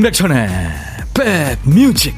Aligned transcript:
임백천의 0.00 0.48
백뮤직 1.12 2.16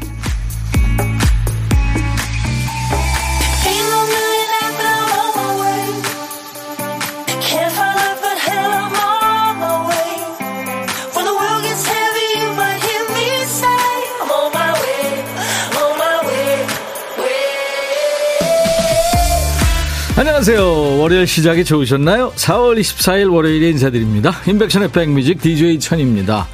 안녕하세요. 20.14 20.98
월요일 20.98 21.26
시작이 21.26 21.64
좋으셨나요? 21.64 22.32
4월 22.36 22.78
24일 22.78 23.32
월요일에 23.32 23.70
인사드립니다. 23.70 24.40
임백천의 24.46 24.92
백뮤직 24.92 25.40
DJ 25.40 25.80
천입니다. 25.80 26.46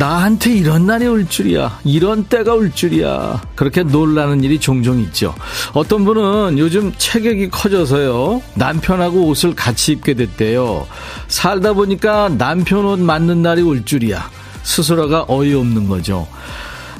나한테 0.00 0.54
이런 0.54 0.86
날이 0.86 1.06
올 1.06 1.28
줄이야. 1.28 1.78
이런 1.84 2.24
때가 2.24 2.54
올 2.54 2.72
줄이야. 2.72 3.42
그렇게 3.54 3.82
놀라는 3.82 4.42
일이 4.42 4.58
종종 4.58 4.98
있죠. 5.00 5.34
어떤 5.74 6.06
분은 6.06 6.58
요즘 6.58 6.90
체격이 6.96 7.50
커져서요. 7.50 8.40
남편하고 8.54 9.26
옷을 9.26 9.54
같이 9.54 9.92
입게 9.92 10.14
됐대요. 10.14 10.86
살다 11.28 11.74
보니까 11.74 12.30
남편 12.30 12.86
옷 12.86 12.98
맞는 12.98 13.42
날이 13.42 13.60
올 13.60 13.84
줄이야. 13.84 14.30
스스로가 14.62 15.26
어이없는 15.28 15.86
거죠. 15.86 16.26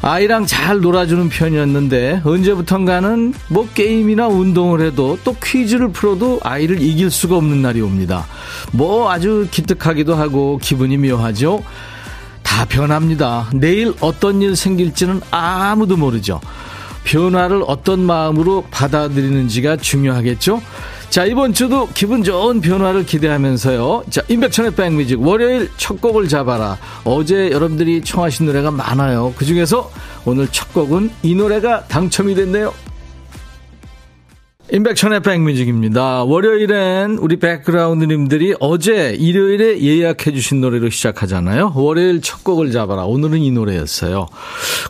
아이랑 0.02 0.44
잘 0.44 0.80
놀아주는 0.80 1.30
편이었는데 1.30 2.20
언제부턴가는 2.24 3.32
뭐 3.48 3.66
게임이나 3.72 4.28
운동을 4.28 4.82
해도 4.82 5.18
또 5.24 5.34
퀴즈를 5.42 5.90
풀어도 5.90 6.40
아이를 6.42 6.82
이길 6.82 7.10
수가 7.10 7.36
없는 7.36 7.62
날이 7.62 7.80
옵니다. 7.80 8.26
뭐 8.72 9.10
아주 9.10 9.48
기특하기도 9.50 10.14
하고 10.14 10.58
기분이 10.62 10.98
묘하죠. 10.98 11.62
다 12.50 12.64
변합니다. 12.64 13.48
내일 13.54 13.94
어떤 14.00 14.42
일 14.42 14.56
생길지는 14.56 15.20
아무도 15.30 15.96
모르죠. 15.96 16.40
변화를 17.04 17.62
어떤 17.64 18.00
마음으로 18.00 18.64
받아들이는지가 18.72 19.76
중요하겠죠? 19.76 20.60
자, 21.10 21.24
이번 21.24 21.54
주도 21.54 21.88
기분 21.94 22.24
좋은 22.24 22.60
변화를 22.60 23.06
기대하면서요. 23.06 24.02
자, 24.10 24.22
임백천의 24.26 24.74
백뮤직 24.74 25.22
월요일 25.22 25.70
첫 25.76 26.00
곡을 26.00 26.26
잡아라. 26.26 26.76
어제 27.04 27.50
여러분들이 27.52 28.02
청하신 28.02 28.46
노래가 28.46 28.72
많아요. 28.72 29.32
그 29.36 29.44
중에서 29.44 29.88
오늘 30.24 30.48
첫 30.48 30.74
곡은 30.74 31.10
이 31.22 31.36
노래가 31.36 31.84
당첨이 31.84 32.34
됐네요. 32.34 32.74
인백천의 34.72 35.22
백뮤직입니다. 35.22 36.22
월요일엔 36.22 37.18
우리 37.18 37.40
백그라운드님들이 37.40 38.54
어제 38.60 39.16
일요일에 39.18 39.82
예약해 39.82 40.30
주신 40.32 40.60
노래로 40.60 40.90
시작하잖아요. 40.90 41.72
월요일 41.74 42.20
첫 42.20 42.44
곡을 42.44 42.70
잡아라. 42.70 43.04
오늘은 43.04 43.40
이 43.40 43.50
노래였어요. 43.50 44.28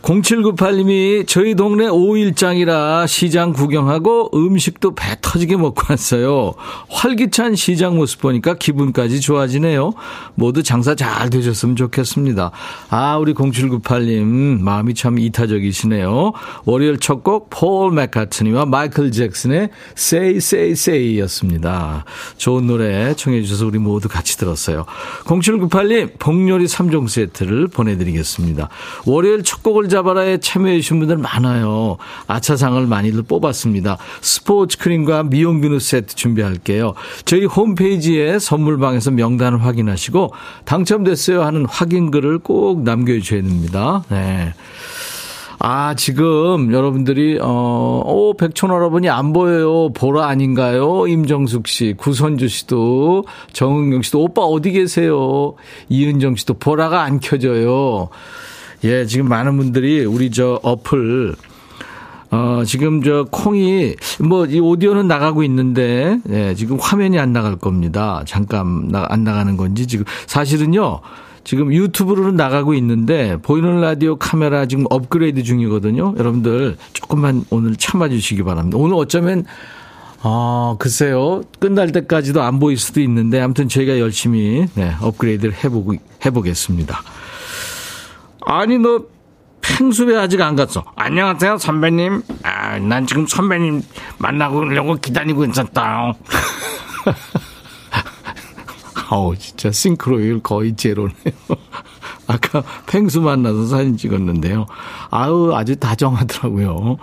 0798님이 0.03 1.25
저희 1.25 1.55
동네 1.55 1.87
5일장이라 1.87 3.07
시장 3.07 3.53
구경하고 3.53 4.29
음식도 4.35 4.93
배 4.93 5.15
터지게 5.19 5.57
먹고 5.57 5.81
왔어요. 5.89 6.53
활기찬 6.89 7.55
시장 7.55 7.95
모습 7.95 8.21
보니까 8.21 8.53
기분까지 8.53 9.19
좋아지네요. 9.19 9.93
모두 10.35 10.61
장사 10.61 10.93
잘 10.93 11.31
되셨으면 11.31 11.75
좋겠습니다. 11.75 12.51
아, 12.91 13.17
우리 13.17 13.33
0798님 13.33 14.59
마음이 14.61 14.93
참 14.93 15.17
이타적이시네요. 15.17 16.33
월요일 16.65 16.99
첫 16.99 17.23
곡 17.23 17.49
폴 17.49 17.91
맥카트니와 17.93 18.65
마이클 18.65 19.11
잭슨의 19.11 19.70
Say 19.97 20.37
Say 20.37 20.71
Say였습니다. 20.71 22.05
좋은 22.37 22.67
노래 22.67 23.13
청해 23.15 23.41
주셔서 23.43 23.65
우리 23.65 23.79
모두 23.79 24.07
같이 24.09 24.37
들었어요. 24.37 24.85
0798님 25.25 26.19
복요리 26.19 26.65
3종 26.65 27.07
세트를 27.07 27.67
보내드리겠습니다. 27.67 28.69
월요일 29.05 29.43
첫 29.43 29.63
곡을 29.63 29.89
잡아라에 29.89 30.39
참여해 30.39 30.79
주신 30.81 30.99
분들 30.99 31.17
많아요. 31.17 31.97
아차상을 32.27 32.85
많이들 32.87 33.23
뽑았습니다. 33.23 33.97
스포츠 34.21 34.77
크림과 34.77 35.23
미용 35.23 35.61
비누 35.61 35.79
세트 35.79 36.15
준비할게요. 36.15 36.93
저희 37.25 37.45
홈페이지에 37.45 38.39
선물방에서 38.39 39.11
명단을 39.11 39.63
확인하시고 39.63 40.33
당첨됐어요 40.65 41.43
하는 41.43 41.65
확인글을 41.65 42.39
꼭 42.39 42.83
남겨주셔야 42.83 43.41
됩니다. 43.41 44.03
네. 44.09 44.53
아, 45.63 45.93
지금 45.93 46.73
여러분들이, 46.73 47.37
어, 47.39 48.01
오, 48.03 48.33
백촌 48.33 48.71
여러분이 48.71 49.09
안 49.09 49.31
보여요. 49.31 49.93
보라 49.93 50.25
아닌가요? 50.25 51.05
임정숙 51.05 51.67
씨, 51.67 51.93
구선주 51.95 52.47
씨도, 52.47 53.25
정은경 53.53 54.01
씨도, 54.01 54.23
오빠 54.23 54.41
어디 54.41 54.71
계세요? 54.71 55.53
이은정 55.87 56.35
씨도 56.35 56.55
보라가 56.55 57.03
안 57.03 57.19
켜져요. 57.19 58.09
예, 58.85 59.05
지금 59.05 59.29
많은 59.29 59.55
분들이 59.57 60.03
우리 60.03 60.31
저 60.31 60.59
어플, 60.63 61.35
어, 62.31 62.63
지금 62.65 63.03
저 63.03 63.27
콩이, 63.29 63.95
뭐, 64.19 64.47
이 64.47 64.59
오디오는 64.59 65.07
나가고 65.07 65.43
있는데, 65.43 66.17
예, 66.31 66.55
지금 66.55 66.79
화면이 66.79 67.19
안 67.19 67.33
나갈 67.33 67.55
겁니다. 67.55 68.23
잠깐 68.25 68.87
나, 68.87 69.05
안 69.09 69.23
나가는 69.23 69.55
건지 69.57 69.85
지금. 69.85 70.05
사실은요, 70.25 71.01
지금 71.43 71.73
유튜브로는 71.73 72.35
나가고 72.35 72.73
있는데 72.75 73.37
보이는 73.41 73.81
라디오 73.81 74.15
카메라 74.17 74.65
지금 74.65 74.85
업그레이드 74.89 75.43
중이거든요. 75.43 76.15
여러분들 76.17 76.77
조금만 76.93 77.43
오늘 77.49 77.75
참아주시기 77.75 78.43
바랍니다. 78.43 78.77
오늘 78.77 78.95
어쩌면 78.95 79.45
아, 80.23 80.75
글쎄요. 80.77 81.41
끝날 81.59 81.91
때까지도 81.91 82.43
안 82.43 82.59
보일 82.59 82.77
수도 82.77 83.01
있는데 83.01 83.41
아무튼 83.41 83.67
저희가 83.67 83.99
열심히 83.99 84.67
네, 84.75 84.93
업그레이드를 85.01 85.55
해보고 85.63 85.95
해보겠습니다. 86.23 87.01
아니 88.45 88.77
너 88.77 89.05
펭수배 89.61 90.15
아직 90.15 90.41
안 90.41 90.55
갔어. 90.55 90.83
안녕하세요 90.95 91.57
선배님. 91.57 92.21
아, 92.43 92.77
난 92.79 93.07
지금 93.07 93.25
선배님 93.25 93.81
만나고 94.19 94.95
기다리고 95.01 95.45
있었다. 95.45 96.13
아우, 99.11 99.35
진짜 99.35 99.71
싱크로율 99.71 100.41
거의 100.41 100.73
제로네요. 100.75 101.13
아까 102.27 102.63
펭수 102.87 103.19
만나서 103.21 103.65
사진 103.65 103.97
찍었는데요. 103.97 104.65
아우, 105.09 105.53
아주 105.53 105.75
다정하더라고요. 105.75 106.97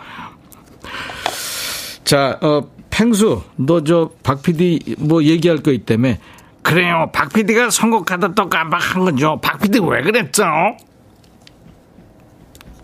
자, 2.05 2.39
어, 2.41 2.63
펭수, 2.89 3.43
너 3.57 3.81
저 3.85 4.11
박 4.23 4.41
PD 4.43 4.97
뭐 4.99 5.23
얘기할 5.23 5.59
거 5.59 5.71
있다며. 5.71 6.15
그래요. 6.63 7.11
박 7.13 7.31
PD가 7.33 7.69
선곡하다 7.71 8.35
또 8.35 8.49
깜빡한 8.49 9.05
거죠. 9.05 9.39
박 9.43 9.61
PD 9.61 9.79
왜 9.81 10.03
그랬죠? 10.03 10.45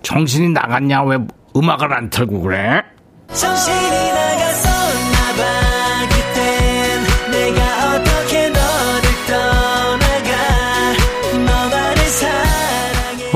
정신이 0.02 0.50
나갔냐? 0.50 1.02
왜 1.04 1.18
음악을 1.56 1.92
안 1.94 2.10
틀고 2.10 2.42
그래? 2.42 2.82
정신이 3.32 3.76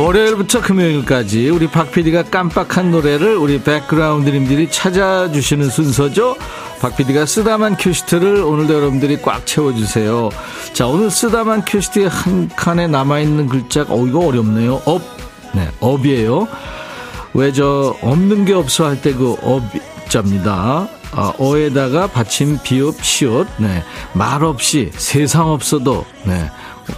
월요일부터 0.08 0.62
금요일까지 0.62 1.50
우리 1.50 1.66
박 1.66 1.92
PD가 1.92 2.22
깜빡한 2.22 2.90
노래를 2.90 3.36
우리 3.36 3.60
백그라운드님들이 3.60 4.70
찾아주시는 4.70 5.68
순서죠. 5.68 6.34
박 6.80 6.96
PD가 6.96 7.26
쓰다만 7.26 7.76
큐시트를 7.76 8.36
오늘도 8.42 8.72
여러분들이 8.72 9.20
꽉 9.20 9.44
채워주세요. 9.44 10.30
자, 10.72 10.86
오늘 10.86 11.10
쓰다만 11.10 11.62
큐시트에 11.66 12.06
한 12.06 12.48
칸에 12.48 12.86
남아있는 12.86 13.50
글자가, 13.50 13.92
어, 13.92 14.06
이거 14.06 14.20
어렵네요. 14.26 14.80
업. 14.86 15.02
네, 15.52 15.68
업이에요. 15.78 16.48
왜 17.34 17.52
저 17.52 17.94
없는 18.00 18.46
게 18.46 18.54
없어 18.54 18.86
할 18.86 19.02
때 19.02 19.12
그 19.12 19.36
업자입니다. 19.42 20.88
어, 21.12 21.32
어에다가 21.38 22.06
받침 22.06 22.58
비읍 22.62 23.04
시옷. 23.04 23.46
네. 23.58 23.82
말 24.14 24.42
없이 24.42 24.90
세상 24.94 25.48
없어도 25.50 26.06
네. 26.24 26.50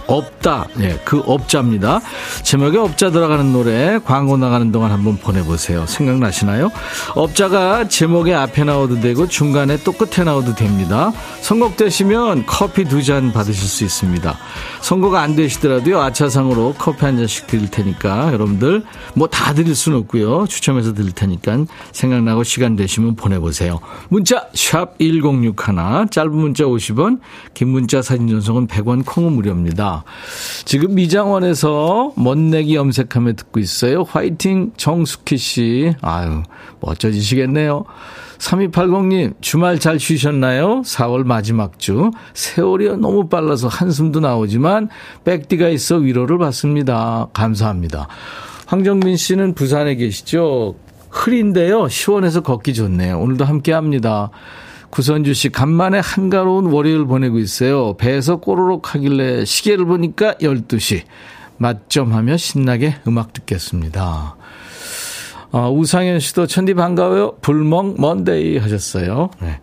없다. 0.07 0.67
예, 0.79 0.99
그 1.03 1.21
업자입니다. 1.25 2.01
제목에 2.43 2.77
업자 2.77 3.11
들어가는 3.11 3.51
노래 3.51 3.99
광고 4.03 4.37
나가는 4.37 4.71
동안 4.71 4.91
한번 4.91 5.17
보내보세요. 5.17 5.85
생각나시나요? 5.85 6.71
업자가 7.15 7.87
제목에 7.87 8.33
앞에 8.33 8.63
나오도 8.63 8.99
되고 9.01 9.27
중간에 9.27 9.77
또 9.83 9.91
끝에 9.91 10.23
나오도 10.23 10.55
됩니다. 10.55 11.11
선곡되시면 11.41 12.45
커피 12.45 12.85
두 12.85 13.01
잔 13.01 13.33
받으실 13.33 13.67
수 13.67 13.83
있습니다. 13.83 14.37
선곡 14.81 15.15
안 15.15 15.35
되시더라도요. 15.35 15.99
아차상으로 16.01 16.75
커피 16.77 17.03
한 17.05 17.17
잔씩 17.17 17.47
드릴 17.47 17.69
테니까 17.71 18.31
여러분들 18.31 18.83
뭐 19.15 19.27
다 19.27 19.53
드릴 19.53 19.73
수는 19.75 19.97
없고요. 19.99 20.45
추첨해서 20.47 20.93
드릴 20.93 21.13
테니까 21.13 21.65
생각나고 21.93 22.43
시간 22.43 22.75
되시면 22.75 23.15
보내보세요. 23.15 23.79
문자 24.09 24.45
샵 24.53 24.97
1061, 24.99 25.55
짧은 26.11 26.31
문자 26.31 26.65
50원, 26.65 27.19
긴 27.55 27.69
문자 27.69 28.01
사진 28.03 28.27
전송은 28.27 28.67
100원 28.67 29.03
콩은 29.05 29.33
무료입니다. 29.33 29.80
감사합니다. 29.81 30.03
지금 30.65 30.95
미장원에서 30.95 32.13
멋내기 32.15 32.75
염색하며 32.75 33.33
듣고 33.33 33.59
있어요. 33.59 34.03
화이팅 34.03 34.71
정숙희 34.77 35.37
씨. 35.37 35.93
아유, 36.01 36.43
멋져지시겠네요. 36.79 37.85
3280님, 38.37 39.33
주말 39.41 39.79
잘 39.79 39.99
쉬셨나요? 39.99 40.81
4월 40.81 41.25
마지막 41.25 41.77
주. 41.79 42.11
세월이 42.33 42.97
너무 42.97 43.27
빨라서 43.27 43.67
한숨도 43.67 44.19
나오지만, 44.19 44.89
백디가 45.25 45.67
있어 45.69 45.97
위로를 45.97 46.37
받습니다. 46.37 47.27
감사합니다. 47.33 48.07
황정민 48.65 49.17
씨는 49.17 49.53
부산에 49.53 49.95
계시죠? 49.95 50.75
흐린데요. 51.09 51.89
시원해서 51.89 52.41
걷기 52.41 52.73
좋네요. 52.73 53.19
오늘도 53.19 53.45
함께 53.45 53.73
합니다. 53.73 54.31
구선주 54.91 55.33
씨, 55.33 55.49
간만에 55.49 55.99
한가로운 55.99 56.65
월요일 56.65 57.05
보내고 57.05 57.39
있어요. 57.39 57.95
배에서 57.97 58.35
꼬르륵 58.37 58.93
하길래 58.93 59.45
시계를 59.45 59.85
보니까 59.85 60.33
12시. 60.35 61.03
맛점 61.57 62.13
하며 62.13 62.37
신나게 62.37 62.95
음악 63.07 63.33
듣겠습니다. 63.33 64.35
어, 65.51 65.71
우상현 65.71 66.19
씨도 66.19 66.47
천디 66.47 66.73
반가워요. 66.73 67.37
불멍 67.41 67.95
Monday 67.97 68.57
하셨어요. 68.57 69.29
네. 69.41 69.59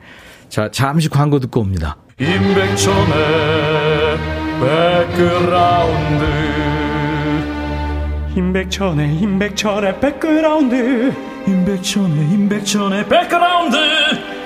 자, 0.49 0.71
잠시 0.71 1.09
광고 1.09 1.41
듣고 1.41 1.61
옵니다. 1.61 1.97
임백천의 2.21 3.19
백그라운드 4.61 6.25
임백천의 8.37 9.17
임백천의 9.17 10.01
백그라운드 10.01 11.13
임백천의 11.47 12.31
임백천의 12.31 13.09
백그라운드 13.09 13.77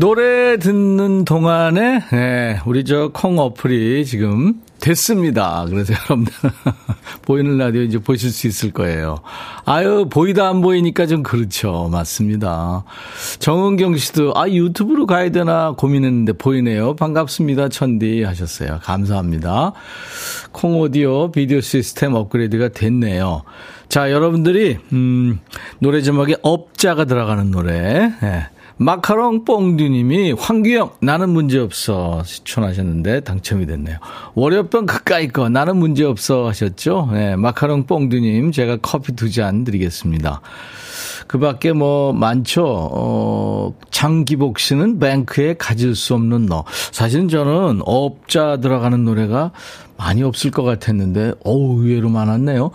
노래 0.00 0.56
듣는 0.56 1.26
동안에 1.26 2.04
네, 2.10 2.58
우리 2.64 2.84
저 2.86 3.10
콩 3.12 3.38
어플이 3.38 4.06
지금 4.06 4.54
됐습니다. 4.80 5.66
그래서 5.68 5.92
여러분들 6.08 6.32
보이는 7.20 7.58
라디오 7.58 7.82
이제 7.82 7.98
보실 7.98 8.30
수 8.30 8.46
있을 8.46 8.70
거예요. 8.72 9.18
아유 9.66 10.06
보이다 10.10 10.48
안 10.48 10.62
보이니까 10.62 11.04
좀 11.06 11.22
그렇죠. 11.22 11.90
맞습니다. 11.92 12.84
정은경 13.40 13.98
씨도 13.98 14.32
아 14.36 14.48
유튜브로 14.48 15.04
가야 15.04 15.30
되나 15.32 15.72
고민했는데 15.72 16.32
보이네요. 16.32 16.96
반갑습니다. 16.96 17.68
천디 17.68 18.22
하셨어요. 18.22 18.78
감사합니다. 18.82 19.74
콩 20.50 20.80
오디오 20.80 21.30
비디오 21.30 21.60
시스템 21.60 22.14
업그레이드가 22.14 22.68
됐네요. 22.68 23.42
자 23.90 24.10
여러분들이 24.10 24.78
음 24.94 25.40
노래 25.78 26.00
제목에 26.00 26.36
업자가 26.40 27.04
들어가는 27.04 27.50
노래. 27.50 28.14
네. 28.22 28.46
마카롱 28.82 29.44
뽕듀님이 29.44 30.32
황규영 30.32 30.92
나는 31.02 31.28
문제없어 31.28 32.22
추천하셨는데 32.24 33.20
당첨이 33.20 33.66
됐네요. 33.66 33.98
월요병 34.34 34.86
가까이 34.86 35.28
거 35.28 35.50
나는 35.50 35.76
문제없어 35.76 36.48
하셨죠. 36.48 37.10
네, 37.12 37.36
마카롱 37.36 37.84
뽕듀님 37.84 38.52
제가 38.52 38.78
커피 38.80 39.12
두 39.14 39.28
잔 39.30 39.64
드리겠습니다. 39.64 40.40
그 41.26 41.38
밖에 41.38 41.74
뭐 41.74 42.14
많죠. 42.14 42.64
어, 42.66 43.74
장기복 43.90 44.58
씨는 44.58 44.98
뱅크에 44.98 45.54
가질 45.58 45.94
수 45.94 46.14
없는 46.14 46.46
너. 46.46 46.64
사실은 46.90 47.28
저는 47.28 47.82
업자 47.84 48.56
들어가는 48.56 49.04
노래가 49.04 49.52
많이 49.98 50.22
없을 50.22 50.50
것 50.50 50.62
같았는데 50.62 51.34
어우 51.44 51.82
의외로 51.82 52.08
많았네요. 52.08 52.70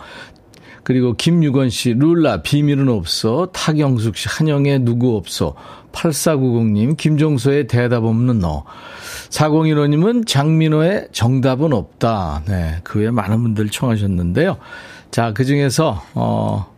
그리고 0.86 1.14
김유건 1.14 1.68
씨, 1.68 1.94
룰라, 1.94 2.42
비밀은 2.42 2.88
없어. 2.88 3.48
타경숙 3.52 4.16
씨, 4.16 4.28
한영의 4.28 4.84
누구 4.84 5.16
없어. 5.16 5.56
8490님, 5.90 6.96
김종서의 6.96 7.66
대답 7.66 8.04
없는 8.04 8.38
너. 8.38 8.62
4015님은 9.30 10.28
장민호의 10.28 11.08
정답은 11.10 11.72
없다. 11.72 12.44
네, 12.46 12.76
그 12.84 13.00
외에 13.00 13.10
많은 13.10 13.42
분들 13.42 13.68
청하셨는데요. 13.70 14.58
자, 15.10 15.32
그 15.32 15.44
중에서, 15.44 16.04
어, 16.14 16.72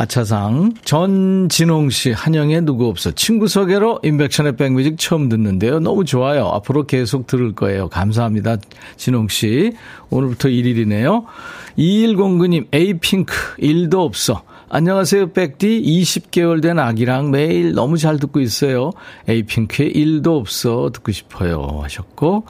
아차상 0.00 0.72
전진홍 0.82 1.90
씨 1.90 2.12
한영의 2.12 2.62
누구 2.62 2.86
없어 2.86 3.10
친구 3.10 3.46
소개로 3.46 4.00
인백션의 4.02 4.56
백뮤직 4.56 4.96
처음 4.98 5.28
듣는데요. 5.28 5.78
너무 5.78 6.06
좋아요. 6.06 6.46
앞으로 6.46 6.86
계속 6.86 7.26
들을 7.26 7.54
거예요. 7.54 7.90
감사합니다. 7.90 8.56
진홍 8.96 9.28
씨. 9.28 9.74
오늘부터 10.08 10.48
1일이네요. 10.48 11.24
2109님 11.76 12.68
에이핑크 12.72 13.34
1도 13.58 14.02
없어. 14.02 14.42
안녕하세요, 14.70 15.32
백디. 15.32 15.82
20개월 15.82 16.62
된 16.62 16.78
아기랑 16.78 17.30
매일 17.30 17.74
너무 17.74 17.98
잘 17.98 18.18
듣고 18.18 18.40
있어요. 18.40 18.92
에이핑크의 19.28 19.90
1도 19.90 20.34
없어 20.38 20.90
듣고 20.94 21.12
싶어요. 21.12 21.80
하셨고. 21.82 22.46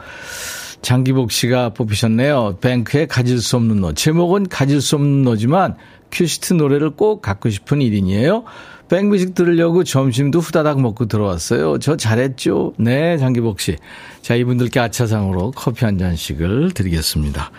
장기복 0.83 1.33
씨가 1.33 1.71
뽑히셨네요. 1.71 2.59
뱅크의 2.61 3.09
가질 3.09 3.41
수 3.41 3.57
없는 3.57 3.81
너. 3.81 3.93
제목은 3.93 4.49
가질 4.49 4.81
수 4.81 4.95
없는 4.95 5.23
너지만 5.25 5.75
큐시트 6.11 6.55
노래를 6.55 6.91
꼭 6.91 7.23
갖고 7.23 7.51
싶은 7.51 7.79
1인이에요. 7.79 8.45
백뮤직 8.89 9.35
들으려고 9.35 9.85
점심도 9.85 10.41
후다닥 10.41 10.81
먹고 10.81 11.07
들어왔어요. 11.07 11.79
저 11.79 11.97
잘했죠? 11.97 12.75
네, 12.77 13.19
장기복 13.19 13.61
씨. 13.61 13.77
자, 14.21 14.35
이분들께 14.35 14.81
아차상으로 14.81 15.53
커피 15.53 15.85
한 15.85 15.97
잔씩을 15.97 16.73
드리겠습니다. 16.75 17.53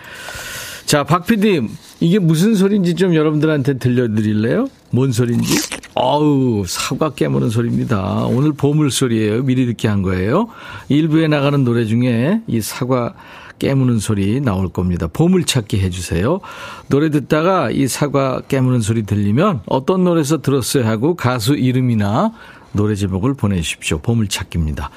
자, 0.84 1.04
박 1.04 1.26
PD, 1.26 1.62
이게 2.00 2.18
무슨 2.18 2.54
소리인지 2.54 2.96
좀 2.96 3.14
여러분들한테 3.14 3.78
들려드릴래요? 3.78 4.68
뭔 4.90 5.10
소리인지? 5.10 5.80
어우, 5.94 6.64
사과 6.66 7.14
깨무는 7.14 7.48
소리입니다. 7.48 8.26
오늘 8.26 8.52
보물 8.52 8.90
소리예요. 8.90 9.42
미리 9.42 9.64
듣게 9.64 9.88
한 9.88 10.02
거예요. 10.02 10.48
일부에 10.90 11.28
나가는 11.28 11.64
노래 11.64 11.86
중에 11.86 12.42
이 12.46 12.60
사과 12.60 13.14
깨무는 13.62 14.00
소리 14.00 14.40
나올 14.40 14.68
겁니다. 14.68 15.06
보물찾기 15.06 15.78
해주세요. 15.80 16.40
노래 16.88 17.10
듣다가 17.10 17.70
이 17.70 17.86
사과 17.86 18.40
깨무는 18.48 18.80
소리 18.80 19.04
들리면 19.04 19.60
어떤 19.66 20.02
노래에서 20.02 20.42
들었어요 20.42 20.84
하고 20.84 21.14
가수 21.14 21.54
이름이나 21.54 22.32
노래 22.72 22.96
제목을 22.96 23.34
보내주십시오. 23.34 23.98
보물찾기입니다. 23.98 24.90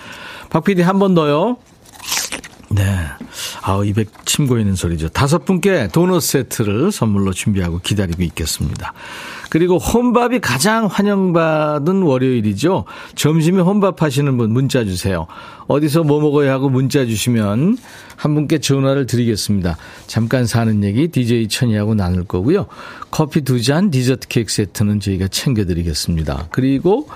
박 0.50 0.64
PD 0.64 0.82
한 0.82 0.98
번 0.98 1.14
더요. 1.14 1.58
네. 2.76 2.84
아우, 3.62 3.86
200 3.86 4.26
침 4.26 4.48
고이는 4.48 4.76
소리죠. 4.76 5.10
다섯 5.10 5.46
분께 5.46 5.88
도넛 5.94 6.22
세트를 6.22 6.92
선물로 6.92 7.32
준비하고 7.32 7.80
기다리고 7.80 8.22
있겠습니다. 8.24 8.94
그리고 9.50 9.78
혼밥이 9.78 10.40
가장 10.40 10.88
환영받은 10.88 12.02
월요일이죠. 12.02 12.86
점심에 13.16 13.62
혼밥 13.62 14.02
하시는 14.02 14.36
분 14.38 14.52
문자 14.52 14.84
주세요. 14.84 15.28
어디서 15.68 16.04
뭐 16.04 16.20
먹어야 16.20 16.52
하고 16.52 16.70
문자 16.70 17.06
주시면 17.06 17.78
한 18.16 18.34
분께 18.34 18.60
전화를 18.60 19.06
드리겠습니다. 19.08 19.78
잠깐 20.08 20.46
사는 20.46 20.84
얘기 20.84 21.08
DJ 21.08 21.48
천이하고 21.48 21.96
나눌 21.96 22.24
거고요. 22.24 22.68
커피 23.12 23.42
두 23.42 23.62
잔, 23.62 23.92
디저트 23.92 24.28
케이크 24.28 24.52
세트는 24.52 25.00
저희가 25.00 25.28
챙겨드리겠습니다. 25.28 26.48
그리고 26.52 27.08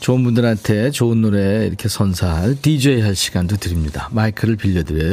좋은 0.00 0.24
분들한테 0.24 0.90
좋은 0.90 1.22
노래 1.22 1.66
이렇게 1.66 1.88
선사할 1.88 2.60
DJ 2.60 3.00
할 3.00 3.14
시간도 3.14 3.56
드립니다. 3.56 4.08
마이크를 4.12 4.56
빌려드려요. 4.56 5.03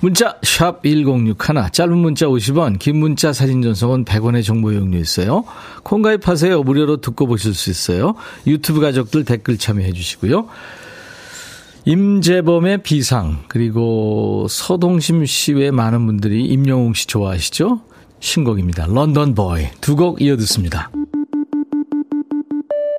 문자 0.00 0.36
샵 0.42 0.82
1061, 0.82 1.36
짧은 1.72 1.96
문자 1.96 2.26
50원, 2.26 2.78
긴 2.78 2.96
문자 2.98 3.32
사진 3.32 3.62
전송은 3.62 4.04
100원의 4.04 4.44
정보 4.44 4.72
이용료 4.72 4.98
있어요. 4.98 5.44
콩 5.82 6.02
가입하세요. 6.02 6.62
무료로 6.62 7.00
듣고 7.00 7.26
보실 7.26 7.54
수 7.54 7.70
있어요. 7.70 8.14
유튜브 8.46 8.80
가족들 8.80 9.24
댓글 9.24 9.58
참여해 9.58 9.92
주시고요. 9.92 10.46
임재범의 11.84 12.82
비상 12.84 13.42
그리고 13.48 14.46
서동심 14.48 15.26
씨외 15.26 15.70
많은 15.72 16.06
분들이 16.06 16.44
임영웅 16.44 16.94
씨 16.94 17.06
좋아하시죠? 17.08 17.80
신곡입니다. 18.20 18.86
London 18.86 19.34
Boy 19.34 19.66
두 19.80 19.96
곡 19.96 20.22
이어 20.22 20.36
듣습니다. 20.36 20.90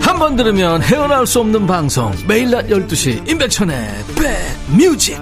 한 0.00 0.18
번 0.18 0.36
들으면 0.36 0.82
헤어나올 0.82 1.26
수 1.26 1.40
없는 1.40 1.66
방송. 1.66 2.12
매일 2.28 2.50
낮 2.50 2.66
12시 2.68 3.28
임백천의 3.28 3.88
백뮤직. 4.68 5.18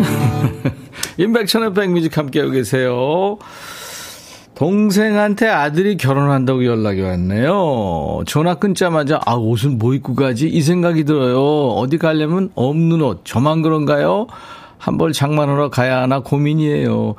임백천의 1.18 1.74
백뮤직 1.74 2.16
함께하고 2.16 2.50
계세요 2.52 3.38
동생한테 4.60 5.48
아들이 5.48 5.96
결혼한다고 5.96 6.66
연락이 6.66 7.00
왔네요. 7.00 8.24
전화 8.26 8.56
끊자마자 8.56 9.18
아 9.24 9.32
옷은 9.32 9.78
뭐 9.78 9.94
입고 9.94 10.14
가지 10.14 10.48
이 10.48 10.60
생각이 10.60 11.04
들어요. 11.04 11.40
어디 11.68 11.96
가려면 11.96 12.50
없는 12.56 13.00
옷 13.00 13.22
저만 13.24 13.62
그런가요? 13.62 14.26
한벌 14.76 15.14
장만하러 15.14 15.70
가야 15.70 16.02
하나 16.02 16.20
고민이에요. 16.20 17.14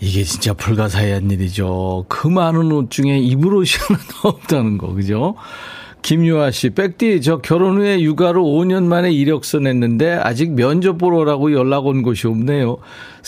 이게 0.00 0.22
진짜 0.24 0.52
불가사의한 0.52 1.30
일이죠. 1.30 2.04
그 2.06 2.28
많은 2.28 2.70
옷 2.70 2.90
중에 2.90 3.18
입을 3.18 3.54
옷이 3.54 3.78
하나도 3.88 4.28
없다는 4.28 4.76
거 4.76 4.92
그죠? 4.92 5.36
김유아 6.02 6.50
씨, 6.52 6.70
백디, 6.70 7.22
저 7.22 7.38
결혼 7.38 7.78
후에 7.78 8.00
육아로 8.00 8.42
5년 8.42 8.84
만에 8.84 9.10
이력서 9.10 9.58
냈는데 9.58 10.12
아직 10.12 10.52
면접 10.52 10.96
보러 10.96 11.18
오라고 11.18 11.52
연락 11.52 11.86
온 11.86 12.02
곳이 12.02 12.26
없네요. 12.26 12.76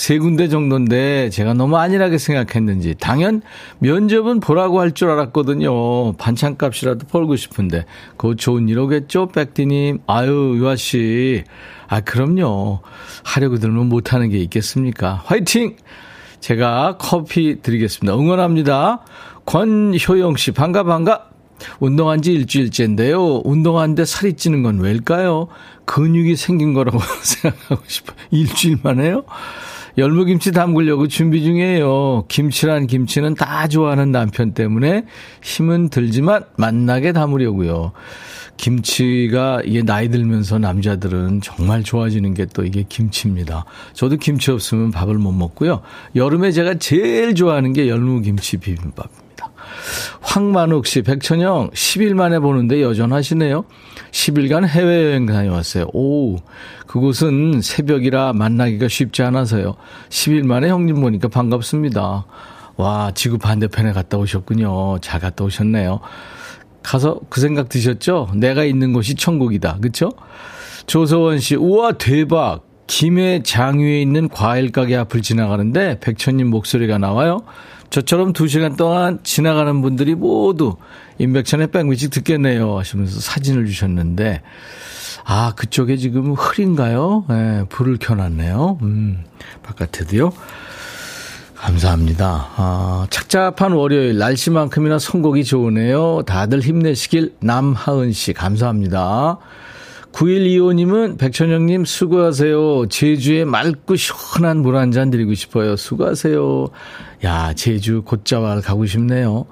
세 0.01 0.17
군데 0.17 0.49
정도인데 0.49 1.29
제가 1.29 1.53
너무 1.53 1.77
안일하게 1.77 2.17
생각했는지 2.17 2.95
당연 2.99 3.43
면접은 3.81 4.41
보라고 4.41 4.81
할 4.81 4.93
줄 4.95 5.11
알았거든요. 5.11 6.15
반찬값이라도 6.15 7.07
벌고 7.07 7.37
싶은데 7.37 7.85
그거 8.17 8.35
좋은 8.35 8.67
일 8.71 8.79
오겠죠, 8.79 9.29
백디님? 9.29 9.99
아유, 10.07 10.55
유아 10.57 10.77
씨. 10.77 11.45
아, 11.87 12.01
그럼요. 12.01 12.81
하려고 13.25 13.59
들면 13.59 13.91
못하는 13.91 14.31
게 14.31 14.39
있겠습니까? 14.39 15.21
화이팅! 15.27 15.77
제가 16.41 16.97
커피 16.99 17.61
드리겠습니다. 17.61 18.17
응원합니다. 18.17 19.03
권효영 19.45 20.37
씨, 20.37 20.53
반가, 20.53 20.83
반가. 20.83 21.27
운동한 21.79 22.23
지 22.23 22.33
일주일째인데요. 22.33 23.43
운동하는데 23.45 24.07
살이 24.07 24.33
찌는 24.33 24.63
건 24.63 24.79
왜일까요? 24.79 25.49
근육이 25.85 26.37
생긴 26.37 26.73
거라고 26.73 26.99
생각하고 27.21 27.83
싶어요. 27.87 28.17
일주일 28.31 28.79
만에요? 28.83 29.25
열무김치 29.99 30.53
담그려고 30.53 31.09
준비 31.09 31.43
중이에요. 31.43 32.27
김치란 32.29 32.87
김치는 32.87 33.35
다 33.35 33.69
좋아하는 33.69 34.13
남편 34.13 34.53
때문에 34.53 35.05
힘은 35.43 35.89
들지만 35.89 36.45
맛나게 36.57 37.13
담으려고요. 37.13 37.93
김치가 38.57 39.63
이게 39.65 39.83
나이 39.83 40.11
들면서 40.11 40.59
남자들은 40.59 41.41
정말 41.41 41.83
좋아지는 41.83 42.35
게 42.35 42.47
또 42.53 42.65
이게 42.65 42.85
김치입니다. 42.89 43.65
저도 43.93 44.17
김치 44.17 44.51
없으면 44.51 44.91
밥을 44.91 45.15
못 45.15 45.33
먹고요. 45.33 45.83
여름에 46.17 46.51
제가 46.53 46.75
제일 46.75 47.35
좋아하는 47.35 47.73
게 47.73 47.89
열무김치 47.89 48.57
비빔밥입니다. 48.59 49.30
황만욱 50.21 50.87
씨, 50.87 51.03
백천영, 51.03 51.71
10일 51.71 52.15
만에 52.15 52.39
보는데 52.39 52.83
여전하시네요. 52.83 53.65
10일간 54.11 54.67
해외여행 54.67 55.27
다녀왔어요. 55.27 55.89
오, 55.93 56.37
그곳은 56.87 57.61
새벽이라 57.63 58.33
만나기가 58.33 58.89
쉽지 58.89 59.23
않아서요. 59.23 59.77
10일 60.09 60.45
만에 60.47 60.69
형님 60.69 61.01
보니까 61.01 61.29
반갑습니다. 61.29 62.27
와, 62.77 63.13
지구 63.15 63.39
반대편에 63.39 63.93
갔다 63.93 64.17
오셨군요. 64.19 64.99
잘 65.01 65.21
갔다 65.21 65.45
오셨네요. 65.45 66.01
가서 66.83 67.21
그 67.29 67.41
생각 67.41 67.69
드셨죠? 67.69 68.31
내가 68.35 68.65
있는 68.65 68.93
곳이 68.93 69.15
천국이다. 69.15 69.79
그쵸? 69.81 70.11
조서원 70.87 71.39
씨, 71.39 71.57
우와, 71.57 71.93
대박. 71.93 72.67
김해 72.87 73.41
장위에 73.45 74.03
있는 74.03 74.29
과일 74.29 74.73
가게 74.73 74.97
앞을 74.97 75.23
지나가는데 75.23 76.01
백천님 76.01 76.49
목소리가 76.49 76.99
나와요. 76.99 77.43
저처럼 77.91 78.33
두 78.33 78.49
시간 78.49 78.77
동안 78.77 79.19
지나가는 79.23 79.83
분들이 79.83 80.15
모두 80.15 80.77
임백천의 81.19 81.69
백뮤직 81.69 82.11
듣겠네요 82.11 82.79
하시면서 82.79 83.21
사진을 83.21 83.67
주셨는데 83.67 84.43
아 85.25 85.53
그쪽에 85.57 85.97
지금 85.97 86.33
흐린가요? 86.33 87.27
네, 87.29 87.65
불을 87.69 87.99
켜놨네요. 87.99 88.79
음, 88.83 89.25
바깥에도요. 89.63 90.33
감사합니다. 91.57 92.49
아, 92.57 93.07
착잡한 93.11 93.73
월요일 93.73 94.17
날씨만큼이나 94.17 94.99
선곡이 94.99 95.45
좋으네요. 95.45 96.23
다들 96.27 96.61
힘내시길 96.61 97.35
남하은 97.41 98.13
씨 98.13 98.33
감사합니다. 98.33 99.39
9125님은 100.13 101.19
백천영님 101.19 101.85
수고하세요. 101.85 102.87
제주에 102.89 103.45
맑고 103.45 103.97
시원한 103.97 104.59
물 104.59 104.77
한 104.77 104.91
잔 104.93 105.11
드리고 105.11 105.35
싶어요. 105.35 105.77
수고하세요. 105.77 106.69
야, 107.25 107.53
제주 107.55 108.03
곧자왈 108.03 108.61
가고 108.61 108.87
싶네요. 108.87 109.47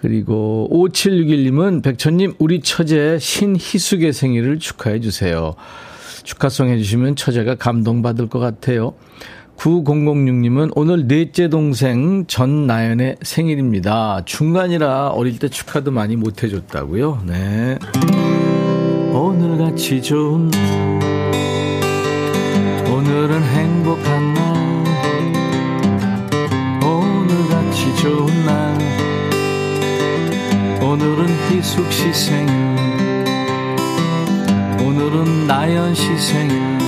그리고 0.00 0.68
5761님은 0.72 1.82
백천님 1.82 2.34
우리 2.38 2.60
처제 2.60 3.18
신희숙의 3.20 4.12
생일을 4.12 4.58
축하해 4.58 5.00
주세요. 5.00 5.54
축하송 6.24 6.68
해주시면 6.70 7.14
처제가 7.16 7.54
감동받을 7.54 8.28
것 8.28 8.40
같아요. 8.40 8.94
9006님은 9.58 10.72
오늘 10.74 11.06
넷째 11.06 11.48
동생 11.48 12.26
전나연의 12.26 13.16
생일입니다. 13.22 14.22
중간이라 14.24 15.10
어릴 15.10 15.38
때 15.38 15.48
축하도 15.48 15.92
많이 15.92 16.16
못 16.16 16.42
해줬다고요. 16.42 17.22
네. 17.26 17.78
오늘같이 19.12 20.00
좋은 20.02 20.50
오늘은 22.90 23.42
행복한 23.42 24.32
날. 24.32 24.42
오늘같이 26.82 27.94
좋은 27.96 28.46
날. 28.46 28.78
오늘은 30.82 31.28
희숙 31.50 31.92
씨 31.92 32.10
생일. 32.14 32.54
오늘은 34.80 35.46
나연 35.46 35.94
씨 35.94 36.16
생일. 36.16 36.78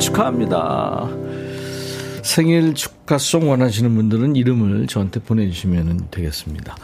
축하합니다. 0.00 1.08
생일 2.22 2.74
축하송 2.74 3.48
원하시는 3.48 3.94
분들은 3.94 4.34
이름을 4.34 4.88
저한테 4.88 5.20
보내주시면 5.20 6.08
되겠습니다. 6.10 6.74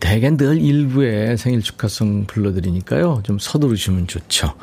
대개 0.00 0.30
늘 0.36 0.60
일부에 0.60 1.36
생일 1.36 1.62
축하송 1.62 2.26
불러드리니까요. 2.26 3.22
좀 3.24 3.38
서두르시면 3.38 4.06
좋죠. 4.06 4.54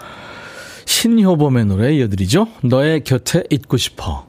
신효범의 0.86 1.66
노래 1.66 1.94
이어드리죠. 1.96 2.48
너의 2.64 3.04
곁에 3.04 3.44
있고 3.50 3.78
싶어. 3.78 4.26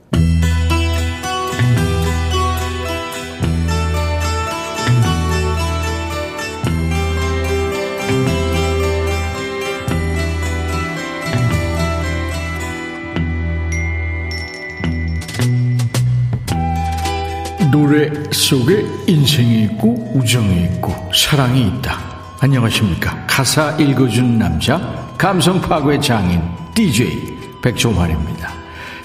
노래 17.71 18.11
속에 18.33 18.85
인생이 19.07 19.63
있고 19.65 20.13
우정이 20.15 20.65
있고 20.65 20.93
사랑이 21.15 21.69
있다. 21.69 21.99
안녕하십니까. 22.41 23.27
가사 23.29 23.77
읽어준 23.77 24.39
남자 24.39 24.79
감성 25.17 25.61
파괴 25.61 26.01
장인 26.01 26.43
DJ 26.75 27.37
백종환입니다. 27.63 28.51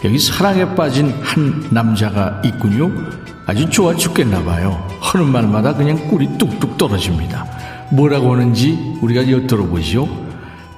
여기 0.04 0.18
사랑에 0.18 0.66
빠진 0.74 1.12
한 1.22 1.68
남자가 1.70 2.42
있군요. 2.44 2.92
아주 3.46 3.70
좋아 3.70 3.94
죽겠나 3.96 4.44
봐요. 4.44 4.88
하는 5.00 5.32
말마다 5.32 5.74
그냥 5.74 5.98
꿀이 6.08 6.38
뚝뚝 6.38 6.78
떨어집니다. 6.78 7.46
뭐라고 7.92 8.34
하는지 8.34 8.98
우리가 9.02 9.30
엿들어보죠. 9.30 10.08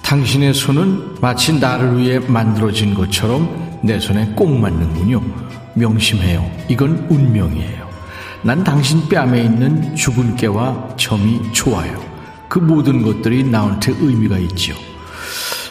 당신의 0.01 0.53
손은 0.53 1.17
마치 1.22 1.53
나를 1.53 1.98
위해 1.98 2.20
만들어진 2.20 2.94
것처럼 2.94 3.67
내 3.81 4.00
손에 4.00 4.31
꼭 4.36 4.50
맞는군요. 4.60 5.22
명심해요. 5.75 6.50
이건 6.69 7.05
운명이에요. 7.10 7.88
난 8.43 8.63
당신 8.63 9.07
뺨에 9.10 9.43
있는 9.43 9.96
죽은 9.96 10.36
깨와 10.36 10.96
점이 10.98 11.51
좋아요. 11.51 12.01
그 12.48 12.60
모든 12.60 13.01
것들이 13.01 13.43
나한테 13.43 13.93
의미가 14.00 14.38
있지요. 14.39 14.75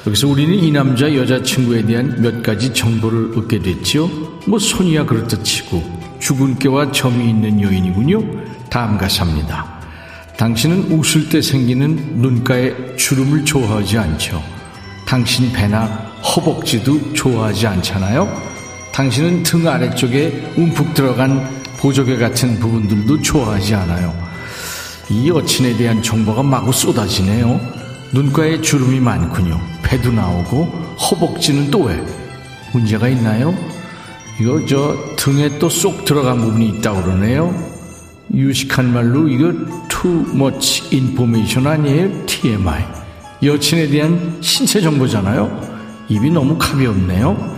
여기서 0.07 0.29
우리는 0.29 0.55
이 0.55 0.71
남자 0.71 1.13
여자친구에 1.13 1.85
대한 1.85 2.21
몇 2.21 2.43
가지 2.43 2.73
정보를 2.73 3.37
얻게 3.37 3.61
됐지요. 3.61 4.09
뭐 4.47 4.59
손이야 4.59 5.05
그렇다 5.05 5.43
치고 5.43 5.83
죽은 6.21 6.59
깨와 6.59 6.93
점이 6.93 7.29
있는 7.29 7.61
여인이군요. 7.61 8.23
다음 8.71 8.97
가사입니다. 8.99 9.77
당신은 10.37 10.93
웃을 10.93 11.29
때 11.29 11.41
생기는 11.41 12.21
눈가에 12.21 12.97
주름을 12.97 13.45
좋아하지 13.45 13.99
않죠. 13.99 14.43
당신 15.07 15.51
배나 15.53 16.13
허벅지도 16.35 17.13
좋아하지 17.13 17.67
않잖아요. 17.67 18.43
당신은 18.93 19.43
등 19.43 19.69
아래쪽에 19.69 20.53
움푹 20.57 20.95
들어간 20.95 21.49
보조개 21.79 22.17
같은 22.17 22.59
부분들도 22.59 23.23
좋아하지 23.23 23.75
않아요. 23.75 24.15
이 25.09 25.29
여친에 25.29 25.77
대한 25.77 26.03
정보가 26.03 26.43
마구 26.43 26.73
쏟아지네요. 26.73 27.61
눈가에 28.13 28.61
주름이 28.61 28.99
많군요. 29.01 29.61
배도 29.83 30.11
나오고 30.13 30.65
허벅지는 31.11 31.71
또 31.71 31.83
왜? 31.85 32.03
문제가 32.73 33.09
있나요? 33.09 33.55
이거 34.41 34.61
저 34.67 34.97
등에 35.17 35.59
또 35.59 35.69
쏙 35.69 36.05
들어간 36.05 36.41
부분이 36.41 36.69
있다고 36.69 37.03
그러네요. 37.03 37.55
유식한 38.35 38.93
말로 38.93 39.29
이거 39.29 39.53
too 39.89 40.25
much 40.35 40.89
information 40.93 41.67
아니에요? 41.67 42.27
TMI. 42.27 42.85
여친에 43.43 43.89
대한 43.89 44.39
신체 44.41 44.81
정보잖아요. 44.81 45.76
입이 46.09 46.31
너무 46.31 46.57
가볍네요. 46.59 47.57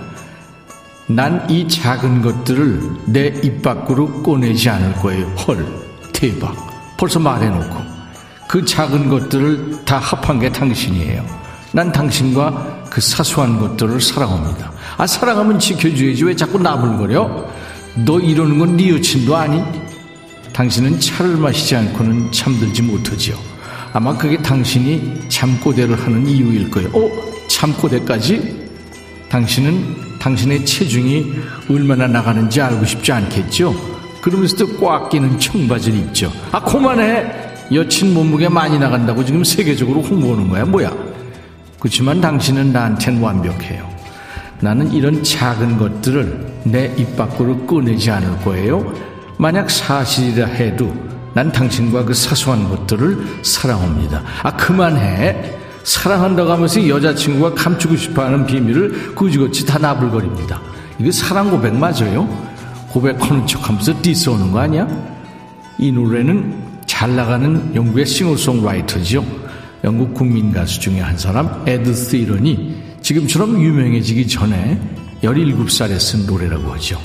난 1.11 1.47
이 1.49 1.67
작은 1.67 2.21
것들을 2.23 2.81
내 3.07 3.41
입 3.43 3.63
밖으로 3.63 4.23
꺼내지 4.23 4.69
않을 4.69 4.93
거예요. 4.95 5.27
헐, 5.47 5.67
대박. 6.13 6.55
벌써 6.99 7.19
말해놓고. 7.19 7.99
그 8.47 8.65
작은 8.65 9.09
것들을 9.09 9.85
다 9.85 9.99
합한 9.99 10.39
게 10.41 10.51
당신이에요. 10.51 11.25
난 11.73 11.93
당신과 11.93 12.85
그 12.91 13.01
사소한 13.01 13.59
것들을 13.59 14.01
사랑합니다. 14.01 14.71
아, 14.97 15.07
사랑하면 15.07 15.59
지켜줘야지. 15.59 16.25
왜 16.25 16.35
자꾸 16.37 16.59
나불거려? 16.59 17.47
너 18.07 18.19
이러는 18.21 18.59
건 18.59 18.77
네 18.77 18.91
여친도 18.91 19.37
아니? 19.37 19.63
당신은 20.53 20.99
차를 21.01 21.37
마시지 21.37 21.77
않고는 21.77 22.33
잠들지 22.33 22.83
못하지요. 22.83 23.37
아마 23.93 24.17
그게 24.17 24.37
당신이 24.39 25.29
잠꼬대를 25.29 25.99
하는 26.05 26.27
이유일 26.27 26.71
거예요. 26.71 26.89
어? 26.95 27.11
잠꼬대까지? 27.59 28.69
당신은 29.29 30.19
당신의 30.21 30.65
체중이 30.65 31.33
얼마나 31.69 32.07
나가는지 32.07 32.61
알고 32.61 32.85
싶지 32.85 33.11
않겠죠? 33.11 33.75
그러면서도 34.23 34.79
꽉 34.79 35.09
끼는 35.11 35.39
청바지를 35.41 35.99
입죠. 35.99 36.33
아, 36.53 36.61
그만해! 36.63 37.27
여친 37.73 38.15
몸무게 38.15 38.49
많이 38.49 38.79
나간다고 38.79 39.25
지금 39.25 39.43
세계적으로 39.43 40.03
홍보하는 40.03 40.49
거야. 40.49 40.65
뭐야? 40.65 40.93
그렇지만 41.81 42.21
당신은 42.21 42.73
나한텐 42.73 43.21
완벽해요. 43.21 43.89
나는 44.61 44.93
이런 44.93 45.23
작은 45.23 45.79
것들을 45.79 46.47
내 46.65 46.95
입 46.97 47.17
밖으로 47.17 47.67
꺼내지 47.67 48.11
않을 48.11 48.39
거예요. 48.39 48.93
만약 49.37 49.69
사실이라 49.71 50.47
해도 50.47 50.93
난 51.35 51.51
당신과 51.53 52.05
그 52.05 52.15
사소한 52.15 52.69
것들을 52.69 53.41
사랑합니다. 53.43 54.23
아, 54.45 54.57
그만해. 54.57 55.57
사랑한다고 55.85 56.51
하면서 56.53 56.87
여자친구가 56.87 57.55
감추고 57.55 57.97
싶어 57.97 58.25
하는 58.25 58.47
비밀을 58.47 59.15
그지같이 59.15 59.65
다 59.65 59.79
나불거립니다. 59.79 60.61
이거 60.99 61.11
사랑 61.13 61.51
고백 61.51 61.75
맞아요? 61.75 62.29
고백하는 62.89 63.47
척 63.47 63.69
하면서 63.69 63.93
디스오는 64.03 64.51
거 64.51 64.61
아니야? 64.61 64.89
이 65.79 65.93
노래는 65.93 66.69
잘 66.87 67.15
나가는 67.15 67.75
영국의 67.75 68.07
싱어송라이터죠. 68.07 69.25
영국 69.85 70.13
국민 70.15 70.53
가수 70.53 70.81
중에 70.81 71.01
한 71.01 71.17
사람 71.17 71.63
에드 71.67 71.95
스티런이 71.95 72.83
지금처럼 73.01 73.63
유명해지기 73.63 74.27
전에 74.27 74.81
17살에 75.23 75.99
쓴 76.01 76.27
노래라고 76.27 76.73
하죠. 76.75 77.01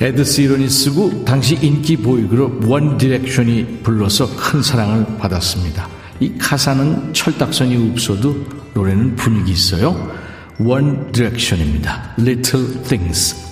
에드 0.00 0.24
시런이 0.24 0.68
쓰고 0.68 1.24
당시 1.24 1.58
인기 1.60 1.96
보이그룹 1.96 2.68
원 2.68 2.96
디렉션이 2.96 3.80
불러서 3.82 4.34
큰 4.36 4.62
사랑을 4.62 5.04
받았습니다. 5.18 5.95
이 6.20 6.36
가사는 6.38 7.12
철딱서니 7.12 7.90
없어도 7.92 8.46
노래는 8.74 9.16
분위기 9.16 9.52
있어요. 9.52 10.14
원 10.58 11.12
디렉션입니다. 11.12 12.14
Little 12.18 12.82
Things. 12.84 13.46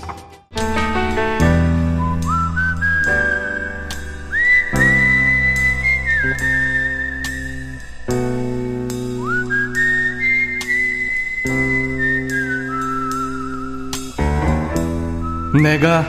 내가 15.63 16.05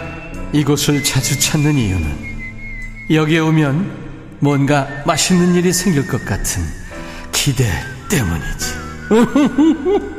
이곳을 0.53 1.03
자주 1.03 1.39
찾는 1.39 1.75
이유는 1.75 2.15
여기에 3.09 3.39
오면 3.39 4.04
뭔가 4.39 4.87
맛있는 5.05 5.55
일이 5.55 5.71
생길 5.73 6.07
것 6.07 6.23
같은 6.25 6.63
기대 7.31 7.65
때문이지. 8.09 8.75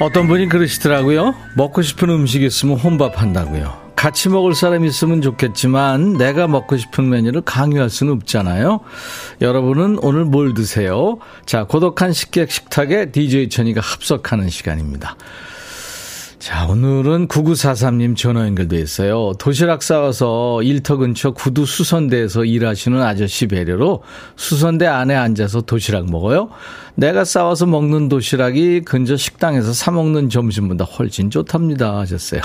어떤 0.00 0.26
분이 0.26 0.48
그러시더라고요. 0.48 1.34
먹고 1.54 1.82
싶은 1.82 2.10
음식 2.10 2.42
있으면 2.42 2.76
혼밥한다고요. 2.76 3.82
같이 3.94 4.28
먹을 4.28 4.52
사람 4.56 4.84
있으면 4.84 5.22
좋겠지만 5.22 6.14
내가 6.14 6.48
먹고 6.48 6.76
싶은 6.76 7.08
메뉴를 7.08 7.42
강요할 7.42 7.88
수는 7.88 8.14
없잖아요. 8.14 8.80
여러분은 9.40 10.00
오늘 10.02 10.24
뭘 10.24 10.54
드세요? 10.54 11.18
자, 11.46 11.64
고독한 11.64 12.12
식객 12.12 12.50
식탁에 12.50 13.12
DJ 13.12 13.48
천이가 13.48 13.80
합석하는 13.80 14.48
시간입니다. 14.48 15.14
자, 16.42 16.66
오늘은 16.66 17.28
9943님 17.28 18.16
전화 18.16 18.44
연결돼 18.46 18.76
있어요. 18.80 19.32
도시락 19.38 19.80
싸와서 19.80 20.60
일터 20.64 20.96
근처 20.96 21.30
구두 21.30 21.64
수선대에서 21.64 22.44
일하시는 22.44 23.00
아저씨 23.00 23.46
배려로 23.46 24.02
수선대 24.34 24.84
안에 24.88 25.14
앉아서 25.14 25.60
도시락 25.60 26.10
먹어요. 26.10 26.48
내가 26.96 27.24
싸와서 27.24 27.66
먹는 27.66 28.08
도시락이 28.08 28.80
근처 28.80 29.16
식당에서 29.16 29.72
사먹는 29.72 30.30
점심보다 30.30 30.84
훨씬 30.84 31.30
좋답니다. 31.30 32.00
하셨어요. 32.00 32.40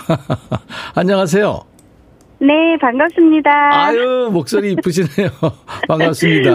안녕하세요. 0.93 1.76
네, 2.39 2.77
반갑습니다. 2.79 3.49
아유, 3.73 4.29
목소리 4.31 4.73
이쁘시네요. 4.73 5.29
반갑습니다. 5.87 6.51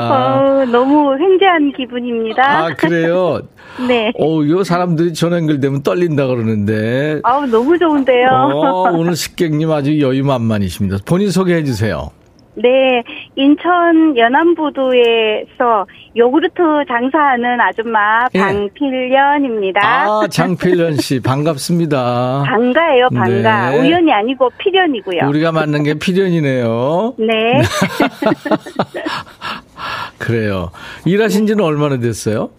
어, 0.61 0.65
너무 0.67 1.17
횡재한 1.19 1.73
기분입니다. 1.77 2.43
아, 2.67 2.75
그래요? 2.75 3.41
네. 3.89 4.13
어, 4.21 4.41
요 4.47 4.63
사람들이 4.63 5.13
전화 5.13 5.39
연결되면 5.39 5.83
떨린다 5.83 6.27
그러는데. 6.29 7.21
아우, 7.25 7.47
너무 7.47 7.77
좋은데요. 7.79 8.29
어, 8.29 8.93
오늘 8.93 9.17
식객님 9.17 9.71
아주 9.73 10.01
여유 10.01 10.25
만만이십니다. 10.25 10.99
본인 11.05 11.31
소개해 11.31 11.65
주세요. 11.65 12.11
네, 12.55 13.03
인천 13.35 14.17
연안부두에서 14.17 15.87
요구르트 16.17 16.55
장사하는 16.87 17.61
아줌마 17.61 18.27
예. 18.35 18.39
방필련입니다. 18.41 19.81
아, 19.83 20.27
장필련 20.29 20.97
씨, 20.97 21.21
반갑습니다. 21.21 22.45
반가예요, 22.47 23.09
반가. 23.15 23.71
네. 23.71 23.81
우연이 23.81 24.13
아니고 24.13 24.51
필연이고요. 24.59 25.29
우리가 25.29 25.53
만난 25.53 25.83
게 25.83 25.95
필연이네요. 25.95 27.15
네. 27.19 27.63
그래요. 30.19 30.71
일하신 31.07 31.47
지는 31.47 31.65
얼마나 31.65 31.99
됐어요? 31.99 32.51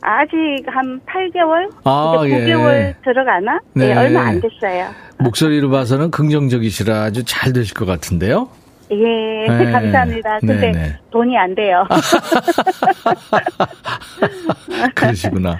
아직 0.00 0.30
한 0.66 1.00
8개월? 1.06 1.70
아, 1.84 2.22
이제 2.24 2.46
9개월 2.46 2.72
예. 2.72 2.94
들어가나? 3.04 3.60
네. 3.74 3.88
네. 3.88 3.94
얼마 3.98 4.20
안 4.20 4.40
됐어요. 4.40 4.86
목소리로 5.18 5.68
봐서는 5.70 6.10
긍정적이시라 6.10 7.02
아주 7.02 7.24
잘 7.24 7.52
되실 7.52 7.74
것 7.74 7.84
같은데요. 7.86 8.48
예, 8.90 9.46
네. 9.48 9.72
감사합니다. 9.72 10.38
근데 10.38 10.54
네, 10.54 10.72
네. 10.72 10.98
돈이 11.10 11.36
안 11.36 11.54
돼요. 11.54 11.84
그러시구나. 14.94 15.56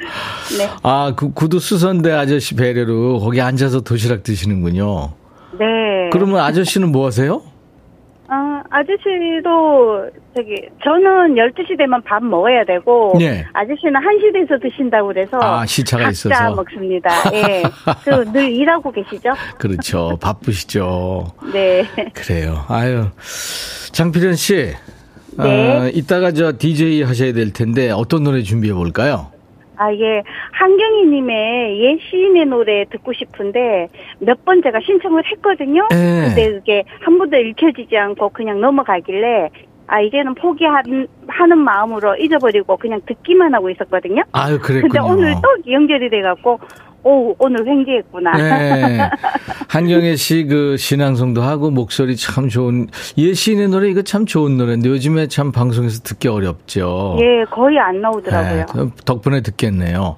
네. 0.58 0.68
아, 0.82 1.12
그 1.16 1.32
구두 1.32 1.58
수선대 1.58 2.12
아저씨 2.12 2.54
배려로 2.54 3.18
거기 3.18 3.40
앉아서 3.40 3.80
도시락 3.80 4.22
드시는군요. 4.22 5.12
네. 5.58 6.10
그러면 6.12 6.40
아저씨는 6.40 6.92
뭐 6.92 7.06
하세요? 7.06 7.42
어, 8.28 8.60
아저씨도 8.70 10.10
저기 10.34 10.56
저는 10.82 11.34
12시 11.36 11.78
되면 11.78 12.02
밥 12.02 12.22
먹어야 12.24 12.64
되고 12.64 13.14
네. 13.18 13.44
아저씨는 13.52 13.94
1시 13.94 14.32
돼서 14.32 14.58
드신다고 14.60 15.08
그래서 15.08 15.38
아, 15.40 15.64
시차가 15.64 16.10
있어서. 16.10 16.54
먹습니다. 16.54 17.10
예. 17.34 17.62
그늘 18.04 18.50
일하고 18.52 18.90
계시죠? 18.90 19.30
그렇죠. 19.58 20.18
바쁘시죠. 20.20 21.32
네. 21.52 21.84
그래요. 22.14 22.64
아유. 22.68 23.06
장필현 23.92 24.34
씨. 24.34 24.72
네. 25.38 25.76
어, 25.76 25.88
이따가 25.92 26.32
저 26.32 26.52
DJ 26.58 27.02
하셔야 27.02 27.32
될 27.32 27.52
텐데 27.52 27.90
어떤 27.90 28.24
노래 28.24 28.42
준비해 28.42 28.72
볼까요? 28.74 29.30
아, 29.76 29.92
예. 29.92 30.22
한경희님의 30.52 31.80
옛 31.82 31.98
시인의 32.10 32.46
노래 32.46 32.84
듣고 32.90 33.12
싶은데 33.12 33.88
몇 34.20 34.36
번 34.44 34.62
제가 34.62 34.78
신청을 34.80 35.24
했거든요. 35.32 35.86
네. 35.90 36.26
근데 36.28 36.52
그게 36.52 36.84
한 37.00 37.18
번도 37.18 37.36
읽혀지지 37.36 37.96
않고 37.96 38.28
그냥 38.30 38.60
넘어가길래 38.60 39.50
아, 39.88 40.00
이제는 40.00 40.34
포기하는 40.34 41.06
하는 41.28 41.58
마음으로 41.58 42.16
잊어버리고 42.16 42.76
그냥 42.76 43.00
듣기만 43.06 43.54
하고 43.54 43.70
있었거든요. 43.70 44.22
아유, 44.32 44.58
근데 44.60 44.80
그랬군요. 44.88 45.12
오늘 45.12 45.34
또 45.42 45.70
연결이 45.70 46.08
돼갖고 46.10 46.58
오 47.08 47.36
오늘 47.38 47.64
횡재했구나. 47.64 48.32
네. 48.36 48.98
한경애 49.68 50.16
씨그 50.16 50.76
신앙송도 50.76 51.40
하고 51.40 51.70
목소리 51.70 52.16
참 52.16 52.48
좋은 52.48 52.88
예 53.16 53.32
시인의 53.32 53.68
노래 53.68 53.88
이거 53.88 54.02
참 54.02 54.26
좋은 54.26 54.56
노래인데 54.56 54.88
요즘에 54.88 55.28
참 55.28 55.52
방송에서 55.52 56.00
듣기 56.02 56.26
어렵죠. 56.26 57.16
예, 57.20 57.44
거의 57.48 57.78
안 57.78 58.00
나오더라고요. 58.00 58.66
네, 58.74 58.90
덕분에 59.04 59.40
듣겠네요. 59.42 60.16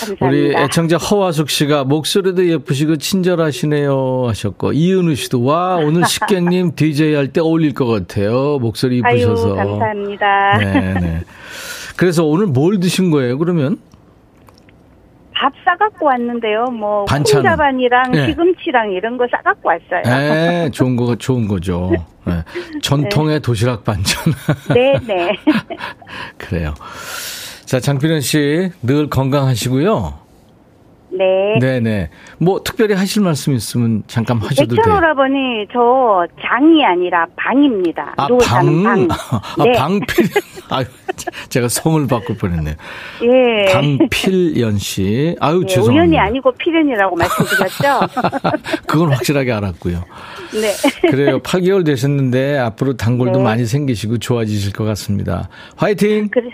감사합니다. 0.00 0.26
우리 0.26 0.54
애청자 0.56 0.96
허화숙 0.96 1.50
씨가 1.50 1.84
목소리도 1.84 2.48
예쁘시고 2.48 2.96
친절하시네요 2.96 4.24
하셨고 4.28 4.72
이은우 4.72 5.14
씨도 5.16 5.44
와 5.44 5.76
오늘 5.76 6.06
식객님 6.06 6.72
DJ 6.76 7.14
할 7.14 7.28
때 7.32 7.42
어울릴 7.42 7.74
것 7.74 7.84
같아요. 7.86 8.58
목소리 8.58 9.02
아유, 9.04 9.16
이쁘셔서. 9.18 9.54
감사합니다. 9.54 10.58
네, 10.58 10.94
네. 10.94 11.20
그래서 11.96 12.24
오늘 12.24 12.46
뭘 12.46 12.80
드신 12.80 13.10
거예요? 13.10 13.36
그러면 13.36 13.76
밥 15.42 15.52
싸갖고 15.64 16.06
왔는데요. 16.06 16.66
뭐 16.66 17.04
반찬은? 17.06 17.42
콩자반이랑 17.42 18.12
네. 18.12 18.26
시금치랑 18.28 18.92
이런 18.92 19.16
거 19.16 19.26
싸갖고 19.28 19.68
왔어요. 19.70 20.02
네, 20.04 20.70
좋은 20.70 20.94
거 20.94 21.16
좋은 21.16 21.48
거죠. 21.48 21.90
네. 22.24 22.34
전통의 22.80 23.40
도시락 23.40 23.82
반찬. 23.82 24.32
네, 24.72 24.94
네. 25.04 25.32
그래요. 26.38 26.74
자, 27.64 27.80
장필현 27.80 28.20
씨 28.20 28.70
늘 28.82 29.10
건강하시고요. 29.10 30.21
네. 31.12 31.58
네네. 31.60 32.10
뭐 32.38 32.62
특별히 32.64 32.94
하실 32.94 33.22
말씀 33.22 33.52
있으면 33.52 34.02
잠깐 34.06 34.38
하셔도 34.38 34.74
돼요. 34.74 34.82
백천오라버니 34.82 35.66
저 35.72 36.26
장이 36.40 36.84
아니라 36.84 37.26
방입니다. 37.36 38.14
아, 38.16 38.26
노 38.28 38.38
방. 38.38 38.82
방. 38.82 39.08
아, 39.10 39.64
네. 39.64 39.72
방필. 39.72 40.26
아, 40.70 40.82
제가 41.50 41.68
성을 41.68 42.06
바꿀 42.06 42.36
뻔했네요. 42.38 42.74
예. 43.24 43.72
방필연 43.72 44.78
씨. 44.78 45.36
아유, 45.40 45.60
예, 45.62 45.66
죄송합니다. 45.66 46.02
우연이 46.02 46.18
아니고 46.18 46.52
필연이라고 46.52 47.16
말씀드렸죠. 47.16 48.00
그건 48.88 49.12
확실하게 49.12 49.52
알았고요. 49.52 50.04
네. 50.54 51.10
그래요. 51.10 51.40
8개월 51.40 51.84
되셨는데 51.84 52.58
앞으로 52.58 52.96
단골도 52.96 53.38
네. 53.38 53.44
많이 53.44 53.66
생기시고 53.66 54.18
좋아지실 54.18 54.72
것 54.72 54.84
같습니다. 54.84 55.48
화이팅! 55.76 56.28
그래. 56.30 56.48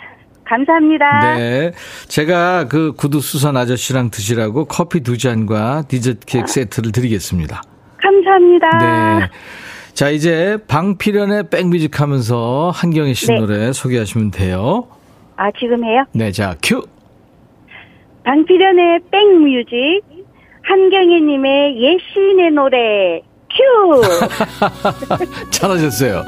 감사합니다. 0.48 1.36
네. 1.36 1.72
제가 2.08 2.68
그 2.68 2.92
구두 2.92 3.20
수선 3.20 3.56
아저씨랑 3.56 4.10
드시라고 4.10 4.64
커피 4.64 5.00
두 5.00 5.18
잔과 5.18 5.84
디저트 5.88 6.20
케이크 6.26 6.46
세트를 6.48 6.92
드리겠습니다. 6.92 7.62
감사합니다. 8.00 8.78
네. 8.78 9.30
자, 9.92 10.10
이제 10.10 10.56
방필연의 10.68 11.50
백뮤직 11.50 12.00
하면서 12.00 12.70
한경희 12.74 13.14
씨 13.14 13.26
네. 13.26 13.40
노래 13.40 13.72
소개하시면 13.72 14.30
돼요. 14.30 14.86
아, 15.36 15.50
지금 15.58 15.84
해요? 15.84 16.04
네, 16.12 16.32
자, 16.32 16.56
큐! 16.62 16.82
방필연의 18.24 19.00
백뮤직, 19.10 20.02
한경애님의 20.62 21.82
옛 21.82 22.05
시인의 22.05 22.50
노래, 22.52 23.20
큐! 23.50 24.02
잘하셨어요. 25.50 26.24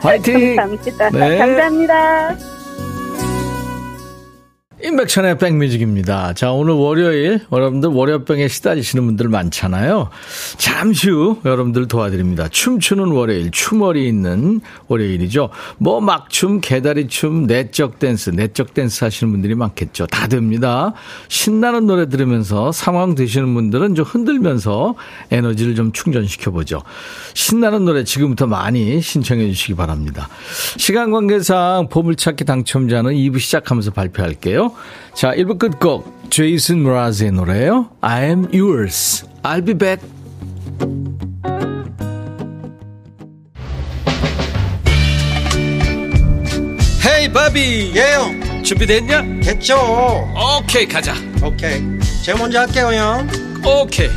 화이팅! 0.00 0.54
감사합니다. 0.56 1.10
네. 1.10 1.38
감사합니다. 1.38 2.55
임백천의 4.84 5.38
백뮤직입니다. 5.38 6.34
자, 6.34 6.52
오늘 6.52 6.74
월요일, 6.74 7.40
여러분들 7.50 7.88
월요병에 7.88 8.46
시달리시는 8.46 9.06
분들 9.06 9.26
많잖아요. 9.28 10.10
잠시 10.58 11.08
후 11.08 11.40
여러분들 11.46 11.88
도와드립니다. 11.88 12.48
춤추는 12.48 13.06
월요일, 13.06 13.50
춤월이 13.50 14.06
있는 14.06 14.60
월요일이죠. 14.88 15.48
뭐 15.78 16.02
막춤, 16.02 16.60
개다리춤, 16.60 17.46
내적 17.46 17.98
댄스, 17.98 18.30
내적 18.30 18.74
댄스 18.74 19.04
하시는 19.04 19.32
분들이 19.32 19.54
많겠죠. 19.54 20.08
다 20.08 20.28
됩니다. 20.28 20.92
신나는 21.28 21.86
노래 21.86 22.10
들으면서 22.10 22.70
상황 22.70 23.14
되시는 23.14 23.54
분들은 23.54 23.94
좀 23.94 24.04
흔들면서 24.04 24.94
에너지를 25.30 25.74
좀 25.74 25.92
충전시켜보죠. 25.92 26.82
신나는 27.32 27.86
노래 27.86 28.04
지금부터 28.04 28.46
많이 28.46 29.00
신청해 29.00 29.48
주시기 29.48 29.74
바랍니다. 29.74 30.28
시간 30.76 31.12
관계상 31.12 31.88
보물찾기 31.88 32.44
당첨자는 32.44 33.14
2부 33.14 33.40
시작하면서 33.40 33.92
발표할게요. 33.92 34.65
자, 35.14 35.32
1부 35.34 35.58
끝곡 35.58 36.30
제이슨 36.30 36.84
브라즈의 36.84 37.32
노래예요. 37.32 37.90
I'm 38.00 38.52
yours. 38.54 39.24
I'll 39.42 39.64
be 39.64 39.74
back. 39.74 40.02
헤이 47.06 47.32
바비 47.32 47.92
예요 47.94 48.62
준비됐냐? 48.62 49.22
됐죠 49.42 49.76
오케이 50.34 50.86
가자 50.86 51.14
오케이 51.42 51.80
제가 52.24 52.38
먼저 52.38 52.60
할게요 52.60 52.90
형 52.92 53.28
오케이 53.64 54.10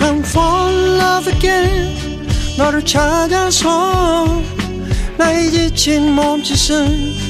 I'm 0.00 0.20
fall 0.20 0.74
in 0.74 1.00
love 1.00 1.32
again 1.32 2.26
너를 2.58 2.84
찾아서 2.84 4.42
나의 5.16 5.50
지친 5.50 6.12
몸짓은 6.12 7.29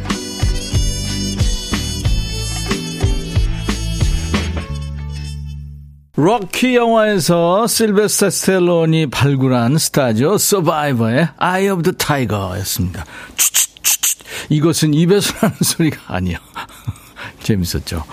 럭키 6.23 6.75
영화에서 6.75 7.65
실베스타 7.65 8.29
스텔론이 8.29 9.07
발굴한 9.07 9.79
스타죠. 9.79 10.37
서바이버의 10.37 11.29
of 11.71 11.81
the 11.81 11.97
Tiger였습니다. 11.97 13.05
추추추추. 13.35 14.17
이것은 14.49 14.93
입에서 14.93 15.33
나는 15.41 15.55
소리가 15.65 16.13
아니야. 16.13 16.37
재밌었죠. 17.41 18.03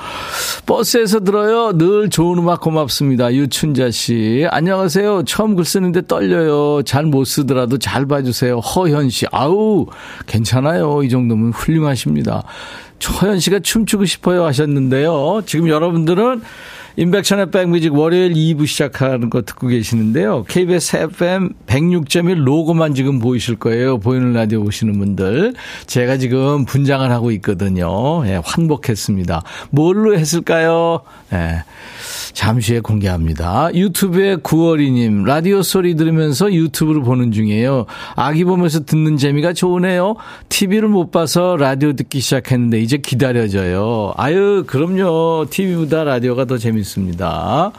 버스에서 0.64 1.20
들어요. 1.20 1.76
늘 1.76 2.08
좋은 2.08 2.38
음악 2.38 2.62
고맙습니다. 2.62 3.34
유춘자 3.34 3.90
씨. 3.90 4.46
안녕하세요. 4.50 5.24
처음 5.24 5.54
글 5.54 5.66
쓰는데 5.66 6.06
떨려요. 6.06 6.82
잘 6.84 7.04
못 7.04 7.26
쓰더라도 7.26 7.76
잘 7.76 8.06
봐주세요. 8.06 8.60
허현 8.60 9.10
씨. 9.10 9.26
아우, 9.32 9.86
괜찮아요. 10.26 11.02
이 11.02 11.10
정도면 11.10 11.52
훌륭하십니다. 11.52 12.42
허현 13.20 13.38
씨가 13.38 13.58
춤추고 13.58 14.06
싶어요 14.06 14.46
하셨는데요. 14.46 15.42
지금 15.44 15.68
여러분들은 15.68 16.40
인백션의 16.96 17.50
백뮤직 17.50 17.94
월요일 17.94 18.32
2부 18.34 18.66
시작하는 18.66 19.30
거 19.30 19.42
듣고 19.42 19.68
계시는데요. 19.68 20.44
KBS 20.48 20.96
FM 20.96 21.50
106.1 21.66 22.44
로고만 22.44 22.94
지금 22.94 23.18
보이실 23.18 23.56
거예요. 23.56 23.98
보이는 23.98 24.32
라디오 24.32 24.64
보시는 24.64 24.98
분들. 24.98 25.54
제가 25.86 26.16
지금 26.16 26.64
분장을 26.64 27.08
하고 27.10 27.30
있거든요. 27.32 28.26
예, 28.26 28.40
환복했습니다. 28.44 29.42
뭘로 29.70 30.18
했을까요? 30.18 31.02
예. 31.32 31.62
잠시 32.32 32.72
후에 32.72 32.80
공개합니다. 32.80 33.70
유튜브에 33.74 34.36
9월이님, 34.36 35.24
라디오 35.24 35.62
소리 35.62 35.96
들으면서 35.96 36.52
유튜브를 36.52 37.02
보는 37.02 37.32
중이에요. 37.32 37.86
아기 38.14 38.44
보면서 38.44 38.84
듣는 38.84 39.16
재미가 39.16 39.52
좋으네요. 39.52 40.16
TV를 40.48 40.88
못 40.88 41.10
봐서 41.10 41.56
라디오 41.56 41.94
듣기 41.94 42.20
시작했는데 42.20 42.80
이제 42.80 42.98
기다려져요. 42.98 44.14
아유, 44.16 44.64
그럼요. 44.66 45.46
TV보다 45.50 46.04
라디오가 46.04 46.44
더 46.44 46.58
재밌 46.58 46.87
습니다. 46.88 47.70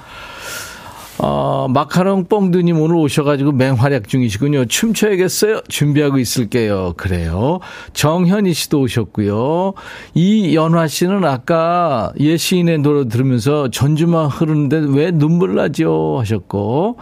어, 1.22 1.68
마카롱 1.70 2.26
뽕드님 2.26 2.80
오늘 2.80 2.96
오셔가지고 2.96 3.52
맹활약 3.52 4.08
중이시군요. 4.08 4.66
춤춰야겠어요? 4.66 5.62
준비하고 5.68 6.18
있을게요. 6.18 6.94
그래요. 6.96 7.60
정현희 7.94 8.54
씨도 8.54 8.80
오셨고요. 8.80 9.74
이연화 10.14 10.88
씨는 10.88 11.26
아까 11.26 12.14
예 12.22 12.38
시인의 12.38 12.80
노래 12.80 13.08
들으면서 13.10 13.70
전주만 13.70 14.28
흐르는데 14.28 14.86
왜 14.90 15.12
눈물 15.12 15.56
나죠? 15.56 16.18
하셨고. 16.20 16.98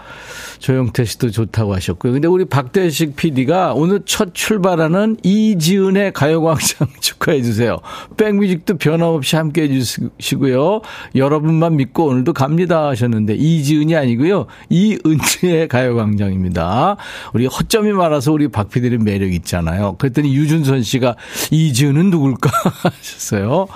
조영태 0.60 1.06
씨도 1.06 1.30
좋다고 1.30 1.76
하셨고요. 1.76 2.14
근데 2.14 2.28
우리 2.28 2.46
박대식 2.46 3.16
PD가 3.16 3.74
오늘 3.76 4.02
첫 4.06 4.34
출발하는 4.34 5.18
이지은의 5.22 6.14
가요광장 6.14 6.88
축하해 7.00 7.44
주세요. 7.44 7.78
백뮤직도 8.18 8.78
변함없이 8.78 9.36
함께 9.36 9.64
해 9.64 9.68
주시고요. 9.68 10.82
여러분만 11.16 11.76
믿고 11.76 12.06
오늘도 12.08 12.34
갑니다 12.34 12.88
하셨는데 12.88 13.36
이지은이 13.36 13.96
아니 13.96 14.07
고요. 14.16 14.48
이은지의 14.70 15.68
가요광장입니다. 15.68 16.98
우리 17.34 17.46
허점이 17.46 17.92
많아서 17.92 18.32
우리 18.32 18.48
박 18.48 18.70
PD는 18.70 19.04
매력 19.04 19.32
있잖아요. 19.34 19.96
그랬더니 19.98 20.36
유준선 20.36 20.84
씨가 20.84 21.16
이지은은 21.52 22.10
누굴까 22.10 22.50
하셨어요. 22.84 23.68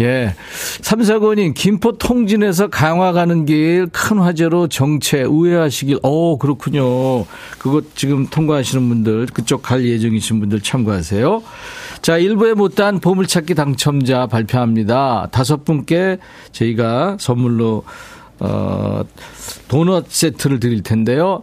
예. 0.00 0.34
삼사건님, 0.80 1.54
김포 1.54 1.96
통진에서 1.96 2.66
강화 2.66 3.12
가는 3.12 3.44
길 3.46 3.86
큰 3.92 4.18
화재로 4.18 4.66
정체, 4.66 5.22
우회하시길. 5.22 6.00
어 6.02 6.36
그렇군요. 6.36 7.24
그것 7.58 7.94
지금 7.94 8.26
통과하시는 8.26 8.88
분들, 8.88 9.26
그쪽 9.32 9.62
갈 9.62 9.84
예정이신 9.84 10.40
분들 10.40 10.62
참고하세요. 10.62 11.42
자, 12.02 12.18
1부에 12.18 12.54
못한 12.54 12.98
보물찾기 12.98 13.54
당첨자 13.54 14.26
발표합니다. 14.26 15.28
다섯 15.30 15.64
분께 15.64 16.18
저희가 16.50 17.16
선물로, 17.20 17.84
어, 18.40 19.02
도넛 19.68 20.06
세트를 20.08 20.60
드릴 20.60 20.82
텐데요. 20.82 21.42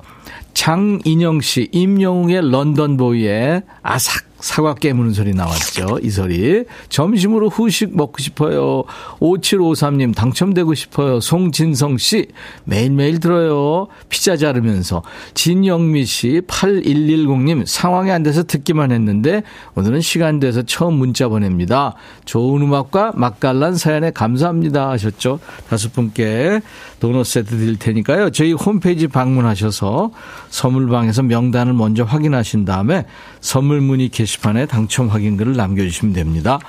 장인영 0.53 1.41
씨, 1.41 1.69
임영웅의 1.71 2.49
런던 2.51 2.97
보이에 2.97 3.63
아삭 3.81 4.30
사과 4.41 4.73
깨무는 4.73 5.13
소리 5.13 5.33
나왔죠. 5.33 5.99
이 6.03 6.09
소리. 6.09 6.65
점심으로 6.89 7.49
후식 7.49 7.95
먹고 7.95 8.17
싶어요. 8.19 8.83
5753님 9.19 10.15
당첨되고 10.15 10.73
싶어요. 10.73 11.19
송진성 11.19 11.97
씨 11.97 12.27
매일매일 12.65 13.19
들어요. 13.19 13.87
피자 14.09 14.35
자르면서. 14.35 15.03
진영미 15.33 16.05
씨 16.05 16.41
8110님 16.47 17.65
상황이 17.65 18.11
안 18.11 18.23
돼서 18.23 18.43
듣기만 18.43 18.91
했는데 18.91 19.43
오늘은 19.75 20.01
시간 20.01 20.39
돼서 20.39 20.63
처음 20.63 20.95
문자 20.95 21.27
보냅니다. 21.27 21.95
좋은 22.25 22.61
음악과 22.61 23.13
맛깔난 23.15 23.75
사연에 23.75 24.11
감사합니다 24.11 24.89
하셨죠. 24.89 25.39
다섯 25.69 25.93
분께 25.93 26.61
도넛 26.99 27.25
세트 27.25 27.57
드릴 27.57 27.77
테니까요. 27.77 28.31
저희 28.31 28.53
홈페이지 28.53 29.07
방문하셔서 29.07 30.11
선물방에서 30.49 31.23
명단을 31.23 31.73
먼저 31.73 32.03
확인하신 32.03 32.65
다음에 32.65 33.05
선물 33.41 33.81
문의 33.81 34.09
게시판에 34.09 34.67
당첨 34.67 35.09
확인글을 35.09 35.55
남겨주시면 35.55 36.13
됩니다. 36.13 36.59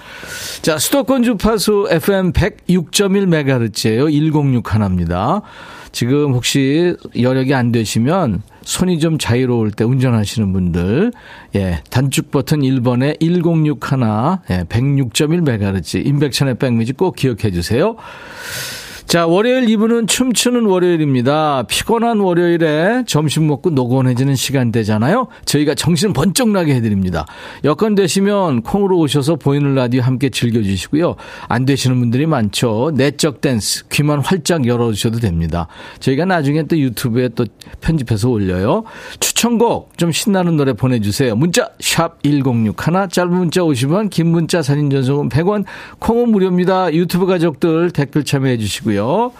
자, 0.63 0.79
수도권 0.79 1.23
주파수 1.23 1.87
FM 1.91 2.33
106.1MHz예요. 2.33 4.07
106 4.11 4.75
하나입니다. 4.75 5.43
지금 5.93 6.33
혹시 6.33 6.97
여력이 7.21 7.55
안 7.55 7.71
되시면 7.71 8.43
손이 8.63 8.99
좀 8.99 9.19
자유로울 9.19 9.73
때 9.73 9.85
운전하시는 9.85 10.53
분들, 10.53 11.13
예, 11.57 11.83
단축 11.91 12.31
버튼 12.31 12.61
1번에 12.61 13.19
106 13.21 13.93
하나, 13.93 14.41
예, 14.51 14.65
106.1MHz, 14.65 16.07
임백천의 16.07 16.59
백미지 16.59 16.95
꼭 16.95 17.15
기억해 17.15 17.51
주세요. 17.51 17.97
자, 19.12 19.27
월요일 19.27 19.66
2부는 19.66 20.09
춤추는 20.09 20.64
월요일입니다. 20.64 21.64
피곤한 21.68 22.20
월요일에 22.20 23.05
점심 23.07 23.46
먹고 23.46 23.68
노곤해지는 23.68 24.37
시간 24.37 24.72
되잖아요. 24.72 25.29
저희가 25.44 25.75
정신 25.75 26.14
번쩍 26.14 26.48
나게 26.48 26.75
해드립니다. 26.77 27.27
여건 27.62 27.94
되시면 27.94 28.62
콩으로 28.62 28.96
오셔서 28.96 29.37
보이는 29.37 29.75
라디오 29.75 30.01
함께 30.01 30.31
즐겨주시고요. 30.31 31.16
안 31.46 31.66
되시는 31.66 32.01
분들이 32.01 32.25
많죠. 32.25 32.92
내적 32.94 33.42
댄스 33.42 33.87
귀만 33.88 34.20
활짝 34.20 34.66
열어주셔도 34.66 35.18
됩니다. 35.18 35.68
저희가 36.01 36.25
나중에 36.25 36.62
또 36.62 36.79
유튜브에 36.79 37.29
또 37.35 37.44
편집해서 37.83 38.31
올려요. 38.31 38.85
추천곡 39.20 39.98
좀 39.98 40.11
신나는 40.11 40.57
노래 40.57 40.72
보내주세요. 40.72 41.37
문자 41.37 41.68
샵 41.81 42.22
1061, 42.22 43.11
짧은 43.11 43.31
문자 43.31 43.61
50원, 43.61 44.09
긴 44.09 44.29
문자 44.29 44.62
사진 44.62 44.88
전송은 44.88 45.29
100원, 45.29 45.66
콩은 45.98 46.31
무료입니다. 46.31 46.94
유튜브 46.94 47.27
가족들 47.27 47.90
댓글 47.90 48.25
참여해 48.25 48.57
주시고요. 48.57 49.02
주시고요. 49.03 49.33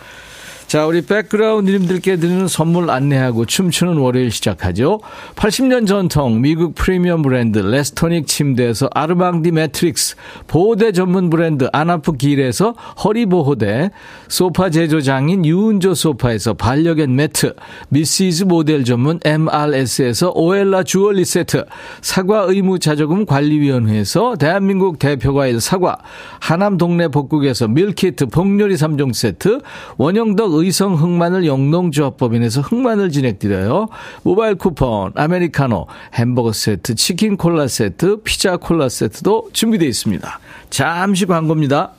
자, 0.72 0.87
우리 0.87 1.02
백그라운드님들께 1.02 2.16
드리는 2.16 2.48
선물 2.48 2.88
안내하고 2.88 3.44
춤추는 3.44 3.98
월요일 3.98 4.30
시작하죠. 4.30 5.00
80년 5.37 5.87
전통 5.87 6.40
미국 6.40 6.74
프리미엄 6.74 7.20
브랜드 7.20 7.58
레스토닉 7.58 8.26
침대에서 8.26 8.88
아르망디 8.94 9.50
매트릭스, 9.50 10.16
보호대 10.46 10.92
전문 10.92 11.28
브랜드 11.28 11.68
아나프 11.74 12.12
길에서 12.12 12.72
허리 13.04 13.26
보호대, 13.26 13.90
소파 14.28 14.70
제조장인 14.70 15.44
유운조 15.44 15.92
소파에서 15.92 16.54
반려견 16.54 17.16
매트, 17.16 17.54
미시즈 17.90 18.44
모델 18.44 18.87
전문 18.87 19.20
MRS에서 19.22 20.32
오엘라 20.35 20.85
주얼리 20.85 21.26
세트, 21.26 21.66
사과 22.00 22.46
의무 22.48 22.78
자조금 22.78 23.26
관리위원회에서 23.26 24.37
대한민국 24.37 24.98
대표과일 24.98 25.61
사과, 25.61 25.98
하남 26.40 26.78
동네 26.78 27.08
복국에서 27.08 27.68
밀키트 27.68 28.28
복요리 28.28 28.76
3종 28.76 29.12
세트, 29.12 29.61
원형덕 29.98 30.62
의성 30.62 30.94
흑마늘 30.94 31.46
영농조합법인에서 31.46 32.61
흑마늘 32.61 33.11
진액 33.11 33.40
드려요. 33.40 33.88
모바일 34.22 34.55
쿠폰, 34.55 35.12
아메리카노, 35.16 35.87
햄버거 36.14 36.53
세트, 36.53 36.94
치킨 36.94 37.37
콜라 37.37 37.66
세트, 37.66 38.22
피자 38.22 38.57
콜라 38.57 38.88
세트도 38.88 39.51
준비되어 39.53 39.88
있습니다. 39.88 40.38
잠시 40.70 41.27
광고입니다. 41.27 41.90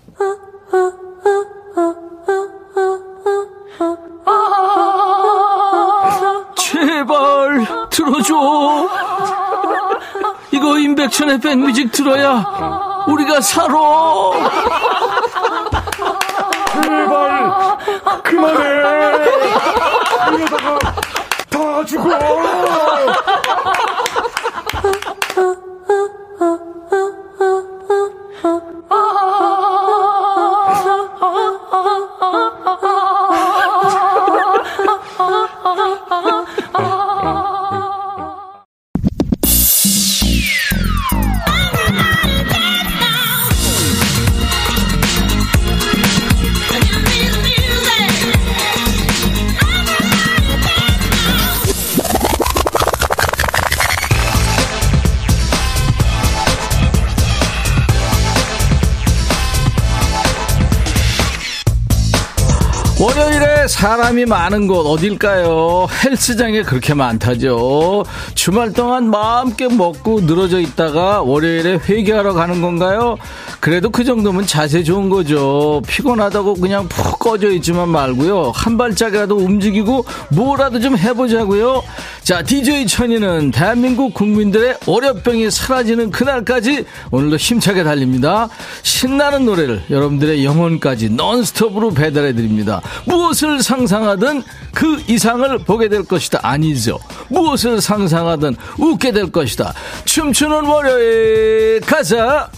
제발 6.56 7.66
들어줘. 7.90 8.90
이거 10.52 10.80
임백천의 10.80 11.40
백뮤직 11.42 11.92
들어야 11.92 13.04
우리가 13.08 13.42
살아. 13.42 13.74
제발 16.82 17.63
그만해. 18.24 18.64
이러다가 20.36 20.80
다 21.50 21.86
죽어 21.86 22.10
사람이 64.14 64.26
많은 64.26 64.68
곳 64.68 64.86
어딜까요? 64.86 65.88
헬스장에 66.06 66.62
그렇게 66.62 66.94
많다죠. 66.94 68.04
주말 68.36 68.72
동안 68.72 69.10
마음껏 69.10 69.74
먹고 69.74 70.22
늘어져 70.22 70.60
있다가 70.60 71.24
월요일에 71.24 71.80
회개하러 71.88 72.34
가는 72.34 72.62
건가요? 72.62 73.18
그래도 73.60 73.90
그 73.90 74.04
정도면 74.04 74.46
자세 74.46 74.84
좋은 74.84 75.10
거죠. 75.10 75.82
피곤하다고 75.88 76.56
그냥 76.56 76.88
푹 76.88 77.18
꺼져 77.18 77.50
있지만 77.52 77.90
말고요. 77.90 78.52
한 78.54 78.78
발짝이라도 78.78 79.36
움직이고 79.36 80.06
뭐라도 80.30 80.80
좀 80.80 80.96
해보자고요. 80.98 81.82
자, 82.24 82.42
DJ 82.42 82.88
천이는 82.88 83.52
대한민국 83.52 84.14
국민들의 84.14 84.78
월요병이 84.88 85.52
사라지는 85.52 86.10
그날까지 86.10 86.86
오늘도 87.12 87.36
힘차게 87.36 87.84
달립니다. 87.84 88.48
신나는 88.82 89.44
노래를 89.44 89.84
여러분들의 89.90 90.46
영혼까지 90.46 91.10
넌스톱으로 91.10 91.92
배달해 91.92 92.34
드립니다. 92.34 92.82
무엇을 93.04 93.62
상상하든 93.62 94.42
그 94.74 95.04
이상을 95.10 95.58
보게 95.66 95.90
될 95.90 96.04
것이다. 96.04 96.40
아니죠. 96.44 96.98
무엇을 97.28 97.82
상상하든 97.82 98.56
웃게 98.80 99.12
될 99.12 99.30
것이다. 99.30 99.74
춤추는 100.06 100.64
월요일 100.64 101.82
가자. 101.82 102.50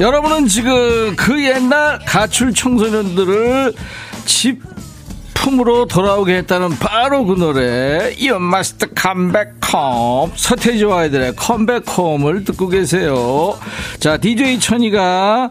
여러분은 0.00 0.46
지금 0.46 1.14
그 1.14 1.44
옛날 1.44 1.98
가출 2.06 2.54
청소년들을 2.54 3.74
집 4.24 4.62
품으로 5.34 5.86
돌아오게 5.86 6.36
했다는 6.38 6.78
바로 6.78 7.24
그 7.26 7.34
노래 7.34 8.14
You 8.18 8.36
Must 8.36 8.86
Come 8.98 9.30
Back 9.30 9.52
Home. 9.74 10.32
서태지와 10.34 11.00
아이들의 11.00 11.36
Come 11.36 11.60
Back 11.60 11.84
Home을 11.86 12.44
듣고 12.44 12.68
계세요. 12.68 13.58
자 13.98 14.16
DJ 14.16 14.58
천이가 14.58 15.50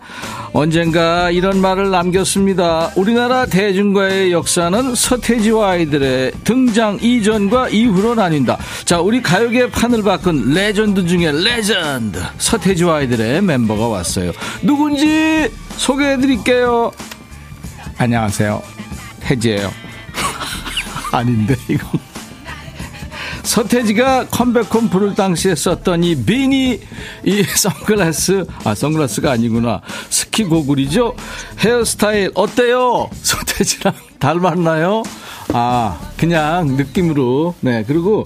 언젠가 0.52 1.30
이런 1.30 1.62
말을 1.62 1.92
남겼습니다. 1.92 2.92
우리나라 2.96 3.46
대중가요의 3.46 4.32
역사는 4.32 4.96
서태지와 4.96 5.72
아이들의 5.72 6.32
등장 6.44 6.98
이전과 7.02 7.70
이후로 7.70 8.16
나뉜다. 8.16 8.58
자 8.86 9.00
우리 9.00 9.22
가요계 9.22 9.70
판을 9.70 10.04
바꾼 10.04 10.54
레전드 10.54 11.06
중에 11.06 11.32
레전드 11.32 12.20
서태지와 12.38 12.98
아이들의 12.98 13.42
멤버가 13.42 13.88
왔어요. 13.88 14.32
누군지 14.64 15.52
소개해 15.78 16.18
드릴게요. 16.18 16.92
안녕하세요. 17.98 18.62
태지예요. 19.20 19.72
아닌데 21.12 21.56
이거 21.68 21.88
서태지가 23.54 24.28
Come 24.28 24.48
Back 24.48 24.69
Home 24.69 24.90
부를 24.90 25.16
당시에 25.16 25.56
썼던 25.56 26.04
이 26.04 26.16
비니 26.24 26.80
이 27.26 27.44
선글라스 27.58 28.46
아 28.64 28.76
선글라스가 28.76 29.32
아니구나. 29.32 29.82
스키 30.12 30.44
고글이죠? 30.44 31.16
헤어스타일 31.58 32.30
어때요? 32.36 33.10
서태지랑 33.24 33.96
닮았나요? 34.20 35.02
아 35.52 36.00
그냥 36.16 36.78
느낌으로. 36.78 37.56
네 37.62 37.84
그리고 37.88 38.24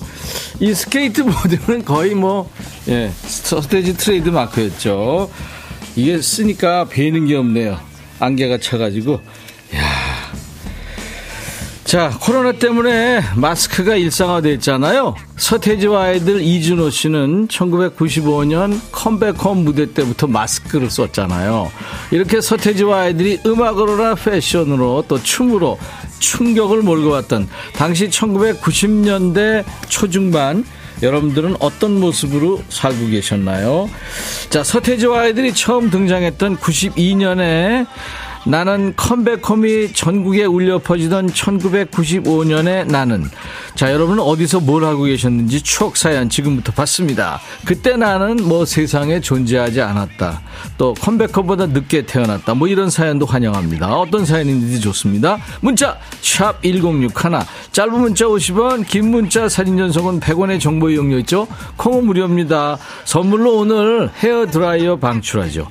이 0.60 0.74
스케이트보드는 0.74 1.86
거의 1.86 2.16
뭐 2.16 2.50
예 2.90 3.10
서태지 3.22 3.96
트레이드 3.96 4.28
마크였죠. 4.28 5.32
이게 5.96 6.22
쓰니까 6.22 6.90
베이는 6.90 7.28
게 7.28 7.38
없네요. 7.38 7.80
안개가 8.20 8.58
차가지고 8.58 9.22
자, 11.94 12.10
코로나 12.20 12.54
때문에 12.54 13.22
마스크가 13.36 13.96
일상화됐잖아요. 13.96 15.14
서태지와 15.38 16.06
아이들 16.06 16.42
이주노 16.42 16.90
씨는 16.90 17.48
1995년 17.50 18.80
Come 18.92 19.16
Back 19.16 19.40
Home 19.40 19.64
무대 19.64 19.94
때부터 19.94 20.26
마스크를 20.26 20.90
썼잖아요. 20.90 21.72
이렇게 22.10 22.42
서태지와 22.42 23.02
아이들이 23.02 23.40
음악으로나 23.46 24.16
패션으로 24.16 25.06
또 25.08 25.22
춤으로 25.22 25.78
충격을 26.18 26.82
몰고 26.82 27.12
왔던 27.12 27.48
당시 27.76 28.10
1990년대 28.10 29.64
초중반 29.88 30.66
여러분들은 31.04 31.58
어떤 31.60 32.00
모습으로 32.00 32.64
살고 32.70 33.10
계셨나요? 33.10 33.88
자, 34.50 34.64
서태지와 34.64 35.22
아이들이 35.22 35.54
처음 35.54 35.92
등장했던 35.92 36.58
92년에 36.58 37.86
나는 38.46 38.94
컴백홈이 38.96 39.94
전국에 39.94 40.46
울려 40.46 40.80
퍼지던 40.80 41.28
1995년의 41.28 42.86
나는. 42.88 43.24
자, 43.76 43.92
여러분은 43.92 44.22
어디서 44.22 44.60
뭘 44.60 44.84
하고 44.84 45.04
계셨는지 45.04 45.62
추억 45.62 45.98
사연 45.98 46.30
지금부터 46.30 46.74
받습니다. 46.74 47.40
그때 47.66 47.96
나는 47.96 48.38
뭐 48.48 48.66
세상에 48.66 49.22
존재하지 49.22 49.82
않았다. 49.82 50.42
또 50.78 50.94
컴백홈보다 50.94 51.68
늦게 51.68 52.06
태어났다. 52.06 52.54
뭐 52.54 52.68
이런 52.68 52.90
사연도 52.90 53.26
환영합니다. 53.26 53.94
어떤 53.98 54.26
사연인지 54.26 54.80
좋습니다. 54.82 55.38
문자 55.62 55.98
샵 56.22 56.62
1061. 56.62 57.14
짧은 57.72 58.00
문자 58.00 58.26
50원, 58.26 58.86
긴 58.86 59.10
문자 59.10 59.48
사진 59.48 59.78
전송은 59.78 60.20
100원의 60.20 60.60
정보 60.60 60.90
이용료 60.90 61.18
있죠? 61.20 61.48
콩은 61.78 62.06
무료입니다. 62.06 62.78
선물로 63.06 63.58
오늘 63.60 64.10
헤어 64.22 64.46
드라이어 64.48 64.98
방출하죠. 64.98 65.68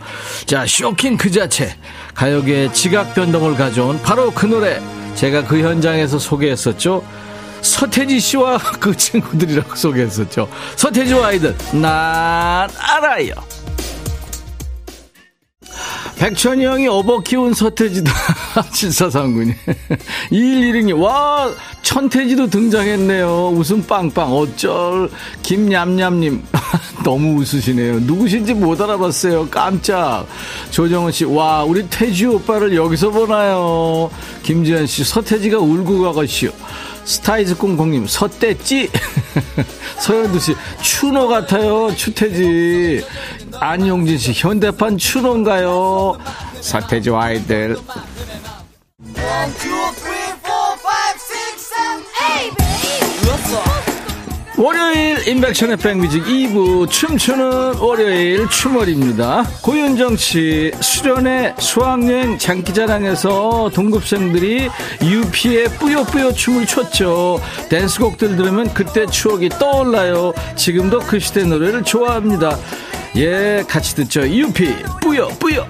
자, 0.47 0.65
쇼킹 0.67 1.17
그 1.19 1.31
자체. 1.31 1.77
가요계의 2.15 2.73
지각 2.73 3.15
변동을 3.15 3.57
가져온 3.57 4.01
바로 4.03 4.31
그 4.31 4.47
노래 4.47 4.81
제가 5.15 5.45
그 5.45 5.61
현장에서 5.61 6.19
소개했었죠. 6.19 7.05
서태지 7.61 8.19
씨와 8.21 8.59
그 8.81 8.97
친구들이라고 8.97 9.75
소개했었죠. 9.75 10.49
서태지와 10.77 11.29
아이들 11.29 11.57
난 11.73 12.69
알아요. 12.79 13.35
백천이 16.23 16.65
형이 16.65 16.87
업어 16.87 17.19
키운 17.19 17.53
서태지다. 17.53 18.13
7439님. 18.71 19.55
2116님, 20.31 21.03
와, 21.03 21.53
천태지도 21.83 22.47
등장했네요. 22.49 23.49
웃음 23.49 23.83
빵빵. 23.85 24.33
어쩔. 24.33 25.11
김냠냠님. 25.43 26.41
너무 27.03 27.41
웃으시네요. 27.41 27.99
누구신지 28.01 28.55
못 28.55 28.81
알아봤어요. 28.81 29.49
깜짝. 29.51 30.29
조정은 30.71 31.11
씨, 31.11 31.25
와, 31.25 31.65
우리 31.65 31.89
태지 31.89 32.27
오빠를 32.27 32.77
여기서 32.77 33.11
보나요? 33.11 34.09
김지현 34.45 34.87
씨, 34.87 35.03
서태지가 35.03 35.59
울고 35.59 36.03
가거시오. 36.03 36.53
스타이즈 37.05 37.57
꽁꽁님, 37.57 38.07
서태지? 38.07 38.91
서현두 39.99 40.39
씨, 40.39 40.55
추노 40.83 41.27
같아요, 41.27 41.93
추태지. 41.97 43.05
안용진 43.63 44.19
씨, 44.19 44.33
현대판 44.33 44.99
추노인가요? 44.99 46.19
서태지와 46.61 47.27
아이들. 47.27 47.77
월요일 54.59 55.29
인백션의 55.29 55.77
백뮤직 55.77 56.25
2부 56.25 56.91
춤추는 56.91 57.77
월요일 57.77 58.49
춤월입니다. 58.49 59.45
고윤정 59.63 60.17
씨 60.17 60.73
수련회 60.81 61.55
수학여행 61.59 62.39
장기자랑에서 62.39 63.71
동급생들이 63.73 64.69
유피의 65.03 65.69
뿌요뿌요 65.79 66.33
춤을 66.33 66.67
췄죠. 66.67 67.41
댄스곡들 67.69 68.37
들으면 68.37 68.75
그때 68.75 69.07
추억이 69.07 69.49
떠올라요. 69.51 70.33
지금도 70.57 70.99
그 71.01 71.21
시대 71.21 71.45
노래를 71.45 71.85
좋아합니다. 71.85 72.57
예, 73.17 73.63
같이 73.69 73.95
듣죠. 73.95 74.27
유피 74.27 74.75
뿌요뿌요. 75.01 75.67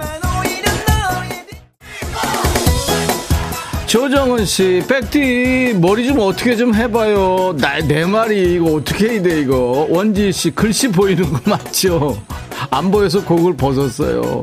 조정은 3.87 4.47
씨, 4.47 4.83
백디 4.89 5.75
머리 5.79 6.07
좀 6.07 6.21
어떻게 6.21 6.57
좀 6.57 6.75
해봐요. 6.75 7.55
나 7.59 7.79
내 7.81 8.07
말이 8.07 8.55
이거 8.55 8.77
어떻게 8.77 9.09
해야 9.11 9.23
돼 9.23 9.41
이거. 9.41 9.87
원지 9.91 10.33
씨 10.33 10.51
글씨 10.51 10.89
보이는 10.89 11.31
거 11.31 11.39
맞죠? 11.45 12.23
안 12.71 12.91
보여서 12.91 13.23
곡을 13.23 13.57
벗었어요. 13.57 14.43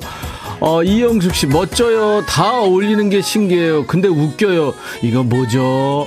어, 0.60 0.84
이영숙 0.84 1.34
씨 1.34 1.48
멋져요. 1.48 2.24
다 2.28 2.60
어울리는 2.60 3.10
게 3.10 3.22
신기해요. 3.22 3.88
근데 3.88 4.08
웃겨요. 4.08 4.74
이거 5.02 5.24
뭐죠? 5.24 6.06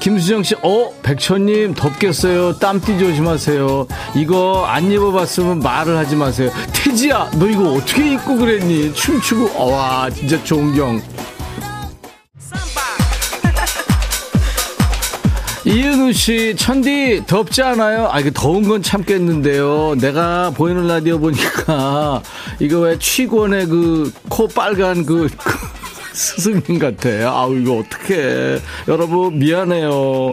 김수정 0.00 0.42
씨, 0.44 0.54
어, 0.62 0.92
백천님 1.02 1.74
덥겠어요. 1.74 2.54
땀띠 2.58 2.98
조심하세요. 2.98 3.86
이거 4.16 4.64
안 4.66 4.90
입어봤으면 4.90 5.58
말을 5.60 5.96
하지 5.96 6.14
마세요. 6.16 6.50
태지야, 6.72 7.30
너 7.34 7.46
이거 7.48 7.72
어떻게 7.72 8.12
입고 8.14 8.36
그랬니? 8.36 8.94
춤추고, 8.94 9.50
어, 9.56 9.70
와, 9.72 10.08
진짜 10.10 10.42
존경. 10.44 11.02
이은우 15.66 16.12
씨, 16.12 16.54
천디 16.56 17.24
덥지 17.26 17.62
않아요? 17.62 18.08
아, 18.10 18.20
이거 18.20 18.30
더운 18.32 18.66
건 18.66 18.82
참겠는데요. 18.82 19.96
내가 20.00 20.50
보이는 20.50 20.86
라디오 20.86 21.18
보니까 21.18 22.22
이거 22.60 22.78
왜 22.80 22.98
취권의 22.98 23.66
그 23.66 24.10
코 24.28 24.46
빨간 24.46 25.04
그, 25.04 25.28
그 25.36 25.67
스승님 26.18 26.78
같아. 26.80 27.08
아우, 27.30 27.56
이거 27.56 27.78
어떡해. 27.78 28.58
여러분, 28.88 29.38
미안해요. 29.38 30.32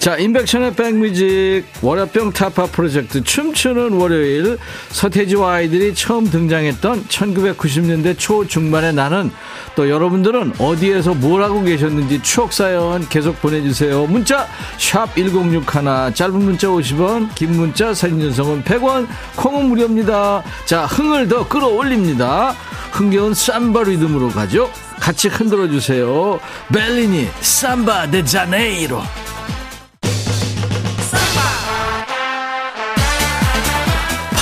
자, 0.00 0.16
인백션의 0.16 0.76
백뮤직 0.76 1.64
월요병 1.82 2.32
타파 2.32 2.68
프로젝트 2.68 3.22
춤추는 3.22 3.92
월요일 3.92 4.56
서태지와 4.88 5.52
아이들이 5.56 5.94
처음 5.94 6.24
등장했던 6.24 7.04
1990년대 7.04 8.18
초중반의 8.18 8.94
나는 8.94 9.30
또 9.76 9.90
여러분들은 9.90 10.54
어디에서 10.58 11.12
뭘 11.12 11.42
하고 11.42 11.62
계셨는지 11.62 12.22
추억 12.22 12.54
사연 12.54 13.06
계속 13.10 13.42
보내주세요. 13.42 14.06
문자 14.06 14.48
샵 14.78 15.14
1061, 15.16 16.14
짧은 16.14 16.32
문자 16.32 16.68
50원, 16.68 17.34
긴 17.34 17.52
문자 17.52 17.92
사진 17.92 18.20
전송은 18.20 18.64
100원, 18.64 19.06
콩은 19.36 19.66
무료입니다. 19.66 20.42
자, 20.64 20.86
흥을 20.86 21.28
더 21.28 21.46
끌어올립니다. 21.46 22.56
흥겨운 22.92 23.34
삼바 23.34 23.82
리듬으로 23.82 24.30
가죠. 24.30 24.70
같이 24.98 25.28
흔들어 25.28 25.68
주세요. 25.68 26.40
벨리니 26.72 27.28
삼바 27.42 28.10
데 28.10 28.24
자네이로. 28.24 29.02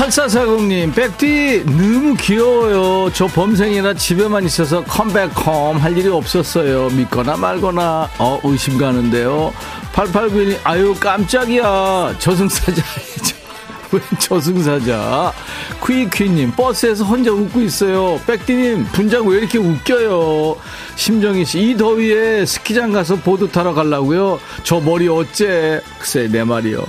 팔사사공님, 0.09 0.93
백디 0.93 1.65
너무 1.67 2.15
귀여워요. 2.15 3.13
저 3.13 3.27
범생이나 3.27 3.93
집에만 3.93 4.43
있어서 4.45 4.83
컴백홈 4.85 5.77
할 5.77 5.99
일이 5.99 6.09
없었어요. 6.09 6.89
믿거나 6.89 7.37
말거나, 7.37 8.09
어, 8.19 8.41
의심 8.43 8.79
가는데요. 8.79 9.53
8891님, 9.93 10.59
아유, 10.65 10.97
깜짝이야. 10.99 12.15
저승사자. 12.19 12.83
왜 13.93 14.01
저승사자. 14.19 15.35
퀴퀴님, 15.87 16.53
버스에서 16.53 17.05
혼자 17.05 17.31
웃고 17.31 17.61
있어요. 17.61 18.19
백디님, 18.27 18.87
분장 18.93 19.27
왜 19.27 19.39
이렇게 19.41 19.59
웃겨요? 19.59 20.57
심정희 20.97 21.45
씨, 21.45 21.61
이 21.61 21.77
더위에 21.77 22.47
스키장 22.47 22.93
가서 22.93 23.17
보드 23.17 23.47
타러 23.49 23.75
가려고요? 23.75 24.41
저 24.63 24.81
머리 24.81 25.07
어째? 25.07 25.83
글쎄, 25.99 26.29
내 26.33 26.45
말이요. 26.45 26.83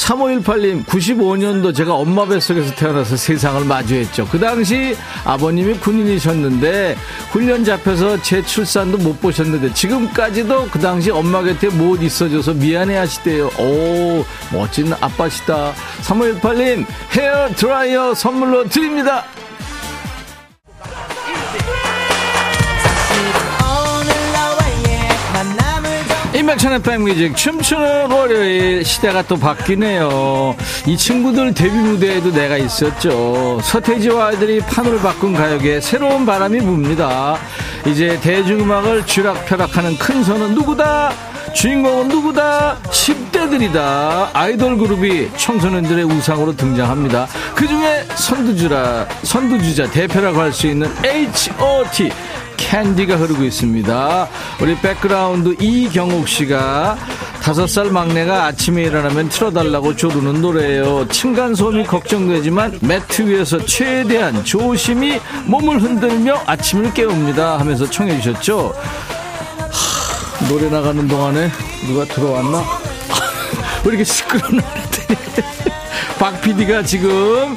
3518님, 0.00 0.84
95년도 0.86 1.74
제가 1.74 1.94
엄마 1.94 2.26
뱃속에서 2.26 2.74
태어나서 2.74 3.16
세상을 3.16 3.64
마주했죠. 3.64 4.26
그 4.26 4.38
당시 4.38 4.96
아버님이 5.24 5.74
군인이셨는데, 5.74 6.96
훈련 7.30 7.64
잡혀서 7.64 8.22
제 8.22 8.42
출산도 8.42 8.98
못 8.98 9.20
보셨는데, 9.20 9.74
지금까지도 9.74 10.68
그 10.70 10.78
당시 10.78 11.10
엄마 11.10 11.42
곁에 11.42 11.68
못 11.68 12.02
있어줘서 12.02 12.54
미안해 12.54 12.96
하시대요. 12.96 13.50
오, 13.58 14.24
멋진 14.52 14.92
아빠시다. 15.00 15.74
3518님, 16.02 16.86
헤어 17.12 17.48
드라이어 17.54 18.14
선물로 18.14 18.68
드립니다. 18.68 19.24
인백천의 26.50 26.82
백뮤직. 26.82 27.36
춤추는 27.36 28.10
월요일 28.10 28.84
시대가 28.84 29.22
또 29.22 29.36
바뀌네요. 29.36 30.56
이 30.84 30.96
친구들 30.96 31.54
데뷔 31.54 31.70
무대에도 31.70 32.32
내가 32.32 32.56
있었죠. 32.56 33.60
서태지와 33.62 34.28
아이들이 34.28 34.58
판을 34.58 34.98
바꾼 34.98 35.32
가요계에 35.32 35.80
새로운 35.80 36.26
바람이 36.26 36.58
붑니다. 36.60 37.36
이제 37.86 38.18
대중음악을 38.20 39.06
쥐락펴락하는 39.06 39.96
큰 39.98 40.24
손은 40.24 40.54
누구다 40.54 41.12
주인공은 41.54 42.08
누구다 42.08 42.78
10대들이다 42.84 44.30
아이돌 44.32 44.78
그룹이 44.78 45.30
청소년들의 45.36 46.04
우상으로 46.04 46.56
등장합니다 46.56 47.26
그 47.54 47.66
중에 47.66 48.04
선두주라 48.14 49.06
선두주자 49.24 49.90
대표라고 49.90 50.40
할 50.40 50.52
수 50.52 50.66
있는 50.66 50.90
H.O.T 51.04 52.10
캔디가 52.56 53.16
흐르고 53.16 53.42
있습니다. 53.44 54.28
우리 54.60 54.76
백그라운드 54.76 55.56
이경옥 55.60 56.28
씨가 56.28 56.98
다섯 57.42 57.66
살 57.66 57.90
막내가 57.90 58.44
아침에 58.44 58.82
일어나면 58.82 59.28
틀어달라고 59.30 59.96
조르는 59.96 60.40
노래예요. 60.42 61.08
층간소음이 61.08 61.84
걱정되지만 61.84 62.78
매트 62.82 63.22
위에서 63.22 63.64
최대한 63.64 64.44
조심히 64.44 65.18
몸을 65.46 65.80
흔들며 65.80 66.42
아침을 66.46 66.92
깨웁니다 66.92 67.58
하면서 67.58 67.88
청해 67.88 68.20
주셨죠. 68.20 68.74
하, 70.40 70.48
노래 70.48 70.68
나가는 70.68 71.06
동안에 71.06 71.50
누가 71.86 72.04
들어왔나? 72.04 72.58
왜 73.84 73.88
이렇게 73.88 74.04
시끄러운데? 74.04 74.64
박 76.18 76.40
PD가 76.40 76.82
지금 76.82 77.56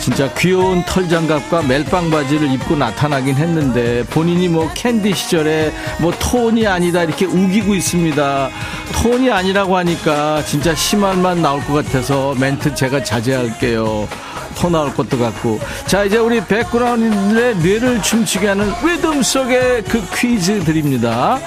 진짜 0.00 0.32
귀여운 0.34 0.84
털장갑과 0.84 1.62
멜빵 1.62 2.10
바지를 2.10 2.50
입고 2.54 2.74
나타나긴 2.74 3.36
했는데 3.36 4.02
본인이 4.10 4.48
뭐 4.48 4.68
캔디 4.74 5.14
시절에 5.14 5.72
뭐 6.00 6.12
토니안이다 6.18 7.04
이렇게 7.04 7.24
우기고 7.24 7.72
있습니다. 7.76 8.50
토니안이라고 9.00 9.76
하니까 9.76 10.42
진짜 10.44 10.74
심한 10.74 11.22
말만 11.22 11.40
나올 11.40 11.64
것 11.64 11.74
같아서 11.74 12.34
멘트 12.36 12.74
제가 12.74 13.04
자제할게요. 13.04 14.08
토 14.54 14.68
나올 14.70 14.94
것도 14.94 15.18
같고. 15.18 15.58
자, 15.86 16.04
이제 16.04 16.18
우리 16.18 16.44
백그라운드의 16.44 17.56
뇌를 17.56 18.02
춤추게 18.02 18.46
하는 18.48 18.70
리듬 18.84 19.22
속의 19.22 19.84
그 19.84 20.02
퀴즈 20.14 20.62
드립니다. 20.64 21.38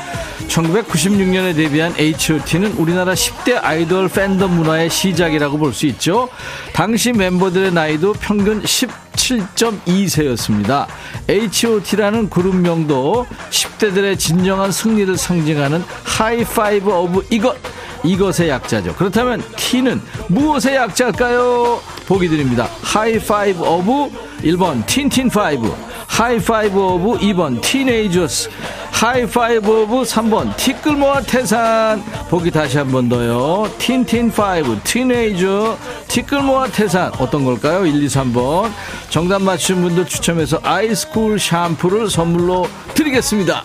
1996년에 0.47 1.55
데뷔한 1.55 1.95
H.O.T는 1.97 2.73
우리나라 2.73 3.13
10대 3.13 3.57
아이돌 3.63 4.09
팬덤 4.09 4.55
문화의 4.55 4.89
시작이라고 4.89 5.57
볼 5.57 5.73
수 5.73 5.85
있죠. 5.87 6.29
당시 6.73 7.11
멤버들의 7.11 7.73
나이도 7.73 8.13
평균 8.13 8.61
17.2세였습니다. 8.61 10.85
H.O.T라는 11.27 12.29
그룹명도 12.29 13.25
10대들의 13.49 14.19
진정한 14.19 14.71
승리를 14.71 15.17
상징하는 15.17 15.83
High 16.03 16.47
Five 16.47 16.91
of 16.91 17.25
이것. 17.31 17.55
이것의 18.03 18.49
약자죠. 18.49 18.93
그렇다면 18.95 19.41
T는 19.55 19.99
무엇의 20.27 20.75
약자일까요? 20.75 21.81
보기 22.07 22.27
드립니다. 22.29 22.69
High 22.81 23.21
Five 23.21 23.61
of 23.63 24.09
1번 24.43 24.85
틴틴파이브 24.85 25.73
High 26.07 26.43
Five 26.43 26.79
of 26.79 27.19
2번 27.19 27.61
Teenagers 27.61 28.49
High 28.91 29.36
Five 29.36 29.81
of 29.83 30.03
3번 30.03 30.55
티끌모아 30.55 31.21
태산. 31.21 32.01
보기 32.29 32.49
다시 32.51 32.77
한 32.77 32.91
번 32.91 33.09
더요. 33.09 33.69
틴틴파이브 33.77 34.79
Teenager 34.83 35.77
티끌모아 36.07 36.67
태산. 36.67 37.11
어떤 37.19 37.43
걸까요? 37.43 37.85
1, 37.85 38.01
2, 38.03 38.07
3번. 38.07 38.71
정답 39.09 39.41
맞춘 39.41 39.81
분들 39.81 40.05
추첨해서 40.05 40.59
아이스쿨 40.63 41.39
샴푸를 41.39 42.09
선물로 42.09 42.67
드리겠습니다 42.93 43.63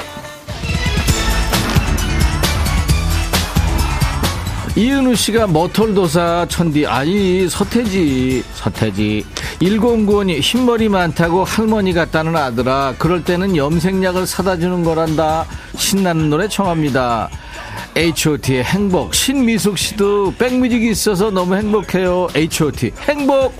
이은우 4.81 5.15
씨가 5.15 5.47
머털도사 5.49 6.47
천디. 6.49 6.87
아니 6.87 7.47
서태지 7.51 8.43
서태지. 8.55 9.27
1095님 9.61 10.41
흰머리 10.41 10.89
많다고 10.89 11.45
할머니 11.45 11.93
같다는 11.93 12.35
아들아. 12.35 12.95
그럴 12.97 13.23
때는 13.23 13.59
염색약을 13.59 14.27
사다 14.27 14.57
주는 14.57 14.83
거란다. 14.83 15.45
신나는 15.77 16.31
노래 16.31 16.49
청합니다. 16.49 17.29
H.O.T의 17.95 18.65
행복. 18.65 19.15
신미숙 19.15 19.77
씨도 19.77 20.37
백뮤직이 20.39 20.89
있어서 20.89 21.31
너무 21.31 21.57
행복해요. 21.57 22.29
H.O.T 22.35 22.93
행복 23.07 23.53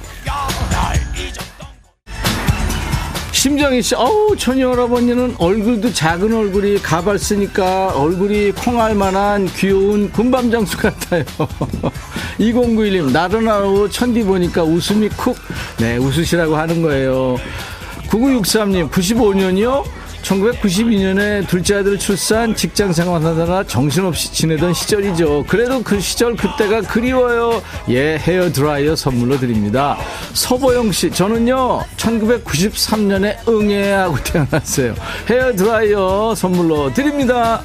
심정희 3.41 3.81
씨, 3.81 3.95
어우, 3.95 4.37
천희 4.37 4.63
할아버니는 4.63 5.37
얼굴도 5.39 5.95
작은 5.95 6.31
얼굴이 6.31 6.77
가발 6.83 7.19
쓰니까 7.19 7.87
얼굴이 7.99 8.53
콩알 8.53 8.95
만한 8.95 9.47
귀여운 9.57 10.13
군밤 10.13 10.51
장수 10.51 10.77
같아요. 10.77 11.25
2091님, 12.39 13.11
나른하고 13.13 13.89
천디 13.89 14.25
보니까 14.25 14.63
웃음이 14.63 15.09
쿡. 15.17 15.39
네, 15.79 15.97
웃으시라고 15.97 16.55
하는 16.55 16.83
거예요. 16.83 17.39
9963님, 18.11 18.91
95년이요? 18.91 19.85
1992년에 20.23 21.47
둘째 21.49 21.77
아들 21.77 21.99
출산 21.99 22.55
직장 22.55 22.93
생활하다가 22.93 23.65
정신없이 23.65 24.33
지내던 24.33 24.75
시절이죠. 24.75 25.45
그래도 25.49 25.83
그 25.83 26.01
시절 26.01 26.37
그때가 26.37 26.83
그리워요. 26.83 27.63
예, 27.89 28.17
헤어 28.19 28.51
드라이어 28.53 28.97
선물로 28.97 29.39
드립니다. 29.39 29.97
서보영 30.35 30.93
씨, 30.93 31.11
저는요, 31.11 31.81
1993년에 31.97 33.49
응애하고 33.49 34.17
태어났어요. 34.25 34.95
헤어 35.29 35.53
드라이어 35.55 36.35
선물로 36.35 36.93
드립니다. 36.93 37.63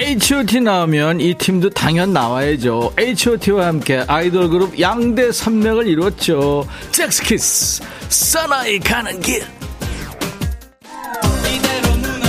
H.O.T 0.00 0.60
나오면 0.60 1.20
이 1.20 1.34
팀도 1.34 1.70
당연 1.70 2.12
나와야죠. 2.12 2.92
H.O.T와 2.96 3.66
함께 3.66 4.04
아이돌 4.06 4.48
그룹 4.48 4.78
양대 4.78 5.32
산맥을 5.32 5.88
이뤘죠. 5.88 6.64
잭스키스, 6.92 7.82
사나이 8.08 8.78
가는 8.78 9.18
길. 9.20 9.42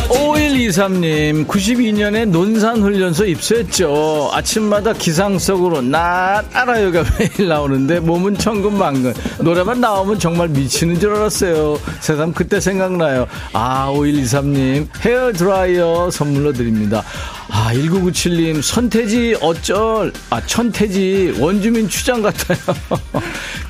5123님, 0.09 1.45
92년에 1.45 2.25
논산훈련소 2.27 3.25
입소했죠. 3.27 4.31
아침마다 4.33 4.91
기상 4.93 5.37
속으로 5.37 5.81
나 5.81 6.43
알아요가 6.51 7.03
매일 7.19 7.47
나오는데 7.47 7.99
몸은 7.99 8.35
천근만근. 8.37 9.13
노래만 9.41 9.79
나오면 9.79 10.17
정말 10.17 10.49
미치는 10.49 10.99
줄 10.99 11.15
알았어요. 11.15 11.79
새삼 11.99 12.33
그때 12.33 12.59
생각나요. 12.59 13.27
아, 13.53 13.91
5123님, 13.93 14.87
헤어 15.01 15.31
드라이어 15.31 16.09
선물로 16.09 16.53
드립니다. 16.53 17.03
아, 17.51 17.71
1997님, 17.73 18.61
선태지 18.61 19.37
어쩔, 19.41 20.11
아, 20.31 20.41
천태지 20.43 21.35
원주민 21.39 21.87
추장 21.87 22.21
같아요. 22.21 22.57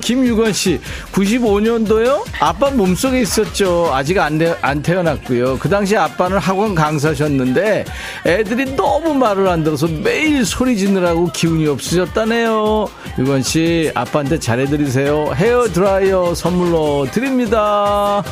김유건 0.00 0.52
씨, 0.54 0.80
95년도요? 1.12 2.24
아빠 2.40 2.70
몸속에 2.70 3.20
있었죠. 3.20 3.90
아직 3.92 4.18
안, 4.18 4.38
되, 4.38 4.56
안 4.62 4.82
태어났고요. 4.82 5.58
그 5.58 5.68
당시 5.68 5.96
아빠 5.96 6.29
는 6.30 6.38
학원 6.38 6.76
강사셨는데 6.76 7.84
애들이 8.24 8.76
너무 8.76 9.14
말을 9.14 9.48
안 9.48 9.64
들어서 9.64 9.88
매일 9.88 10.44
소리 10.44 10.76
지느라고 10.76 11.26
기운이 11.32 11.66
없으셨다네요. 11.66 12.88
유건 13.18 13.42
씨, 13.42 13.90
아빠한테 13.94 14.38
잘해드리세요. 14.38 15.32
헤어 15.34 15.64
드라이어 15.64 16.34
선물로 16.34 17.08
드립니다. 17.10 18.22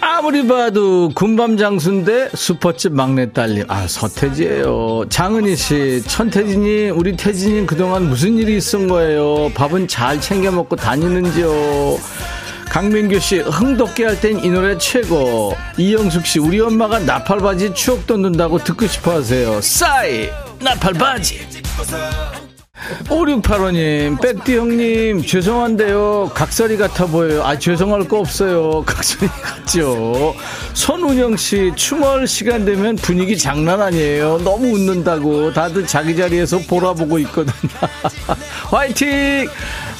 아무리 0.00 0.46
봐도 0.46 1.10
군밤 1.14 1.56
장수인데 1.56 2.30
슈퍼집 2.34 2.92
막내 2.92 3.32
딸님 3.32 3.64
아 3.68 3.86
서태지예요 3.86 5.06
장은희 5.08 5.56
씨 5.56 6.02
천태진이 6.06 6.90
우리 6.90 7.16
태진이 7.16 7.66
그동안 7.66 8.08
무슨 8.08 8.36
일이 8.36 8.56
있은 8.56 8.88
거예요 8.88 9.50
밥은 9.54 9.88
잘 9.88 10.20
챙겨 10.20 10.50
먹고 10.50 10.76
다니는지요 10.76 11.50
강민규 12.70 13.18
씨, 13.18 13.40
흥돋게 13.40 14.04
할 14.04 14.20
땐 14.20 14.38
이 14.44 14.48
노래 14.48 14.78
최고. 14.78 15.56
이영숙 15.76 16.24
씨, 16.24 16.38
우리 16.38 16.60
엄마가 16.60 17.00
나팔바지 17.00 17.74
추억 17.74 18.06
돋는다고 18.06 18.58
듣고 18.62 18.86
싶어 18.86 19.16
하세요. 19.16 19.60
싸이! 19.60 20.30
나팔바지! 20.60 21.40
5685님, 23.08 24.20
백디 24.22 24.56
형님, 24.56 25.22
죄송한데요. 25.26 26.30
각설이 26.34 26.76
같아 26.76 27.06
보여요. 27.06 27.42
아, 27.44 27.58
죄송할 27.58 28.08
거 28.08 28.18
없어요. 28.20 28.82
각설이 28.86 29.28
같죠. 29.42 30.34
손운영 30.74 31.36
씨, 31.36 31.72
추멀 31.76 32.26
시간 32.26 32.64
되면 32.64 32.96
분위기 32.96 33.36
장난 33.36 33.82
아니에요. 33.82 34.38
너무 34.44 34.68
웃는다고. 34.74 35.52
다들 35.52 35.86
자기 35.86 36.16
자리에서 36.16 36.58
보라보고 36.68 37.18
있거든요. 37.18 37.70
화이팅! 38.70 39.48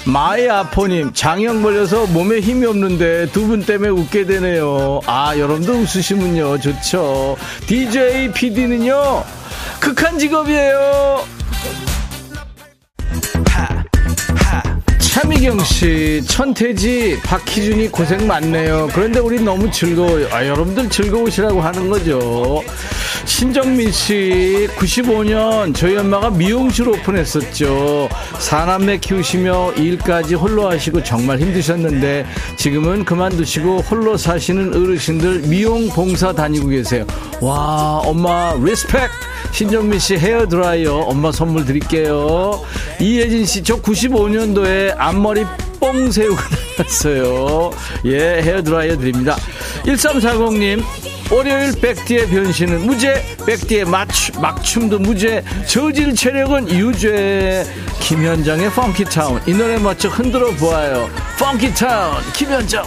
마이 0.07 0.49
아포님, 0.49 1.13
장염 1.13 1.63
걸려서 1.63 2.07
몸에 2.07 2.41
힘이 2.41 2.67
없는데 2.67 3.27
두 3.33 3.47
분 3.47 3.65
때문에 3.65 3.91
웃게 3.91 4.25
되네요. 4.27 5.01
아, 5.07 5.37
여러분도 5.37 5.73
웃으시면요. 5.73 6.59
좋죠. 6.61 7.37
DJ 7.67 8.33
PD는요, 8.33 9.25
극한 9.81 10.19
직업이에요. 10.19 11.25
차미경 15.21 15.63
씨, 15.65 16.23
천태지, 16.27 17.21
박희준이 17.23 17.89
고생 17.89 18.27
많네요. 18.27 18.89
그런데 18.95 19.19
우리 19.19 19.39
너무 19.39 19.71
즐거워요. 19.71 20.27
아, 20.33 20.47
여러분들 20.47 20.89
즐거우시라고 20.89 21.61
하는 21.61 21.91
거죠. 21.91 22.63
신정민 23.27 23.93
씨, 23.93 24.67
95년 24.77 25.75
저희 25.75 25.99
엄마가 25.99 26.31
미용실 26.31 26.89
오픈했었죠. 26.89 28.09
사남매 28.39 28.97
키우시며 29.01 29.75
일까지 29.75 30.37
홀로 30.37 30.71
하시고 30.71 31.05
정말 31.05 31.39
힘드셨는데 31.39 32.25
지금은 32.57 33.05
그만두시고 33.05 33.81
홀로 33.81 34.17
사시는 34.17 34.75
어르신들 34.75 35.41
미용 35.41 35.91
봉사 35.91 36.33
다니고 36.33 36.69
계세요. 36.69 37.05
와, 37.43 38.01
엄마, 38.07 38.55
respect! 38.59 39.11
신정민 39.53 39.99
씨 39.99 40.17
헤어 40.17 40.47
드라이어 40.47 40.95
엄마 40.95 41.33
선물 41.33 41.65
드릴게요. 41.65 42.63
이예진 43.01 43.47
씨, 43.47 43.63
저 43.63 43.81
95년도에 43.81 44.95
앞머리 44.97 45.45
뽕 45.81 46.11
세우고 46.11 46.37
다녔어요. 46.77 47.71
예, 48.05 48.43
헤어 48.43 48.63
드라이어 48.63 48.97
드립니다. 48.97 49.37
1340님, 49.85 50.83
월요일 51.31 51.73
백디의 51.81 52.29
변신은 52.29 52.87
무죄, 52.87 53.23
백디의 53.47 53.85
맞춤, 53.85 54.41
막춤도 54.41 54.99
무죄, 54.99 55.45
저질 55.67 56.15
체력은 56.15 56.69
유죄. 56.71 57.65
김현정의 58.01 58.71
펑키타운. 58.71 59.41
이 59.47 59.53
노래 59.53 59.79
맞춰 59.79 60.09
흔들어 60.09 60.51
보아요. 60.57 61.09
펑키타운, 61.39 62.17
김현정. 62.35 62.85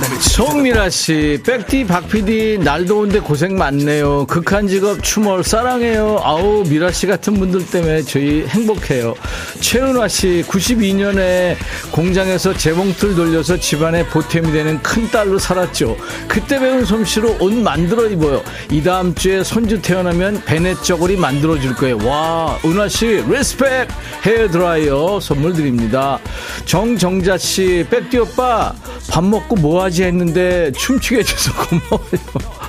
송미라 0.00 0.88
씨, 0.88 1.38
백디 1.44 1.84
박PD 1.86 2.58
날 2.62 2.86
더운데 2.86 3.20
고생 3.20 3.56
많네요. 3.58 4.24
극한 4.26 4.66
직업 4.66 5.02
추몰 5.02 5.44
사랑해요. 5.44 6.20
아우 6.22 6.64
미라 6.66 6.90
씨 6.90 7.06
같은 7.06 7.34
분들 7.34 7.66
때문에 7.66 8.02
저희 8.02 8.46
행복해요. 8.46 9.14
최은화 9.60 10.08
씨, 10.08 10.42
92년에 10.48 11.56
공장에서 11.90 12.54
재봉틀 12.54 13.14
돌려서 13.14 13.58
집안에 13.58 14.06
보탬이 14.06 14.50
되는 14.52 14.82
큰 14.82 15.10
딸로 15.10 15.38
살았죠. 15.38 15.96
그때 16.28 16.58
배운 16.58 16.84
솜씨로 16.84 17.36
옷 17.40 17.52
만들어 17.52 18.08
입어요. 18.08 18.42
이 18.70 18.82
다음 18.82 19.14
주에 19.14 19.44
손주 19.44 19.82
태어나면 19.82 20.44
배냇저고리 20.46 21.16
만들어 21.16 21.58
줄 21.60 21.74
거예요. 21.74 21.98
와, 22.06 22.58
은화 22.64 22.88
씨, 22.88 23.22
respect 23.28 23.88
헤어 24.24 24.48
드라이어 24.48 25.20
선물 25.20 25.52
드립니다. 25.52 26.18
정정자 26.64 27.36
씨, 27.36 27.84
백디 27.90 28.18
오빠 28.18 28.72
밥 29.10 29.24
먹고 29.24 29.56
뭐 29.56 29.82
하지 29.82 29.89
했는데 29.98 30.72
춤추게 30.72 31.18
해줘서 31.18 31.52
고마워요. 31.66 32.60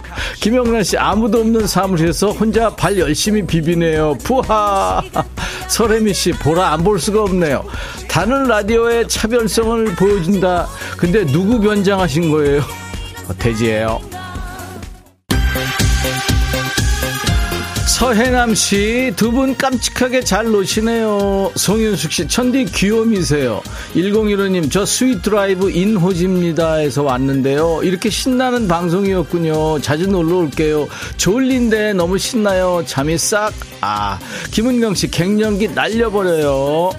김영란 0.41 0.84
씨, 0.84 0.97
아무도 0.97 1.39
없는 1.39 1.67
사무실에서 1.67 2.32
혼자 2.32 2.69
발 2.76 2.97
열심히 2.97 3.45
비비네요. 3.45 4.17
푸하! 4.24 5.01
설혜미 5.67 6.13
씨, 6.13 6.32
보라 6.32 6.74
안 6.74 6.84
볼 6.84 6.99
수가 6.99 7.24
없네요. 7.24 7.63
다른 8.09 8.43
라디오의 8.45 9.07
차별성을 9.07 9.95
보여준다. 9.95 10.67
근데 10.97 11.26
누구 11.26 11.59
변장하신 11.61 12.32
거예요? 12.32 12.61
돼지예요. 13.39 14.01
서해남 18.01 18.55
씨, 18.55 19.13
두 19.15 19.29
분 19.29 19.55
깜찍하게 19.55 20.21
잘 20.21 20.45
노시네요. 20.45 21.51
송윤숙 21.53 22.11
씨, 22.11 22.27
천디 22.27 22.65
귀요미세요. 22.65 23.61
1015님, 23.93 24.71
저 24.71 24.83
Sweet 24.88 25.21
Drive 25.21 25.69
인호지입니다. 25.69 26.77
해서 26.77 27.03
왔는데요. 27.03 27.81
이렇게 27.83 28.09
신나는 28.09 28.67
방송이었군요. 28.67 29.81
자주 29.81 30.07
놀러 30.07 30.37
올게요. 30.37 30.87
졸린데 31.17 31.93
너무 31.93 32.17
신나요. 32.17 32.83
잠이 32.87 33.19
싹. 33.19 33.53
아, 33.81 34.17
김은경 34.49 34.95
씨, 34.95 35.11
갱년기 35.11 35.67
날려버려요. 35.69 36.89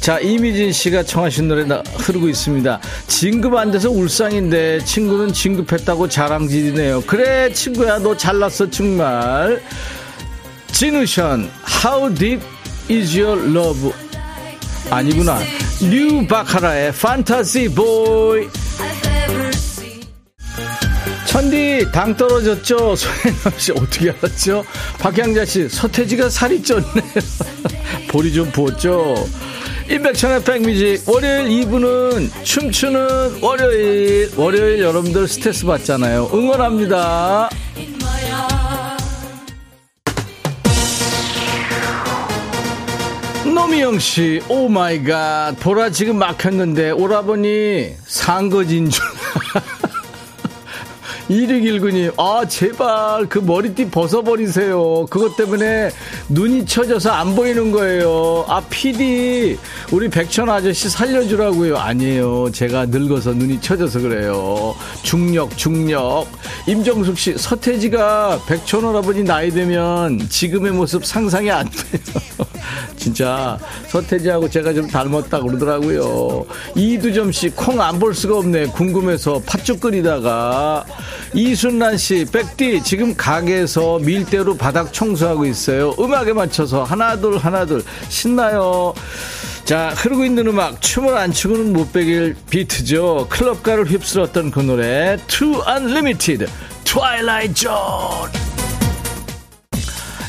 자, 0.00 0.18
이미진 0.18 0.72
씨가 0.72 1.04
청하신 1.04 1.46
노래 1.46 1.62
흐르고 1.96 2.28
있습니다. 2.28 2.80
진급 3.06 3.54
안 3.54 3.70
돼서 3.70 3.88
울상인데 3.88 4.84
친구는 4.84 5.32
진급했다고 5.32 6.08
자랑질이네요. 6.08 7.02
그래, 7.02 7.52
친구야, 7.52 8.00
너 8.00 8.16
잘났어, 8.16 8.68
정말. 8.68 9.62
지누션 10.80 11.50
How 11.84 12.14
Deep 12.14 12.42
Is 12.90 13.14
Your 13.14 13.38
Love? 13.54 13.92
아니구나. 14.88 15.38
New 15.82 16.26
Baccara의 16.26 16.92
Fantasy 16.92 17.74
Boy 17.74 18.48
천디 21.26 21.84
당 21.92 22.16
떨어졌죠? 22.16 22.96
소혜남씨 22.96 23.72
어떻게 23.72 24.10
알았죠? 24.10 24.64
박향자씨 24.98 25.68
서태지가 25.68 26.30
살이 26.30 26.62
쪘네요 26.62 28.08
볼이 28.08 28.32
좀 28.32 28.50
부었죠? 28.50 29.28
임백천의 29.90 30.44
백뮤직. 30.44 31.06
월요일 31.06 31.66
2부는 31.66 32.30
춤추는 32.42 33.42
월요일. 33.42 34.30
월요일 34.34 34.80
여러분들 34.80 35.28
스트레스 35.28 35.66
받잖아요. 35.66 36.30
응원합니다 36.32 37.50
노미영 43.70 44.00
씨, 44.00 44.42
oh 44.48 44.68
my 44.68 45.00
God. 45.04 45.54
보라 45.60 45.90
지금 45.90 46.18
막혔는데 46.18 46.90
오라버니 46.90 47.94
상거진 48.04 48.90
줄. 48.90 49.04
2619님, 51.30 52.12
아, 52.18 52.44
제발 52.46 53.26
그 53.28 53.38
머리띠 53.38 53.88
벗어버리세요. 53.90 55.06
그것 55.08 55.36
때문에 55.36 55.90
눈이 56.28 56.66
처져서 56.66 57.10
안 57.10 57.36
보이는 57.36 57.70
거예요. 57.70 58.44
아, 58.48 58.60
PD, 58.68 59.56
우리 59.92 60.08
백천 60.08 60.50
아저씨 60.50 60.90
살려주라고요. 60.90 61.76
아니에요. 61.76 62.50
제가 62.50 62.86
늙어서 62.86 63.32
눈이 63.32 63.60
처져서 63.60 64.00
그래요. 64.00 64.74
중력, 65.04 65.56
중력. 65.56 66.26
임정숙 66.66 67.16
씨, 67.16 67.38
서태지가 67.38 68.40
백천 68.48 68.84
할아버지 68.84 69.22
나이 69.22 69.50
되면 69.50 70.18
지금의 70.28 70.72
모습 70.72 71.04
상상이 71.06 71.48
안 71.50 71.70
돼요. 71.70 72.00
진짜 72.96 73.56
서태지하고 73.88 74.50
제가 74.50 74.74
좀 74.74 74.86
닮았다 74.88 75.40
그러더라고요. 75.40 76.44
이두점 76.74 77.30
씨, 77.32 77.48
콩 77.50 77.80
안 77.80 78.00
볼 78.00 78.14
수가 78.14 78.38
없네. 78.38 78.66
궁금해서 78.66 79.40
팥죽 79.46 79.80
끓이다가. 79.80 80.84
이순란 81.34 81.96
씨, 81.96 82.24
백디, 82.30 82.82
지금 82.82 83.14
가게에서 83.16 83.98
밀대로 84.00 84.56
바닥 84.56 84.92
청소하고 84.92 85.46
있어요. 85.46 85.94
음악에 85.98 86.32
맞춰서 86.32 86.82
하나둘, 86.84 87.38
하나둘. 87.38 87.82
신나요. 88.08 88.94
자, 89.64 89.90
흐르고 89.96 90.24
있는 90.24 90.48
음악, 90.48 90.80
춤을 90.80 91.16
안 91.16 91.32
추고는 91.32 91.72
못 91.72 91.92
베길 91.92 92.34
비트죠. 92.50 93.28
클럽가를 93.30 93.88
휩쓸었던 93.88 94.50
그 94.50 94.60
노래, 94.60 95.16
Too 95.28 95.62
Unlimited, 95.68 96.46
Twilight 96.84 97.54
Zone. 97.54 98.32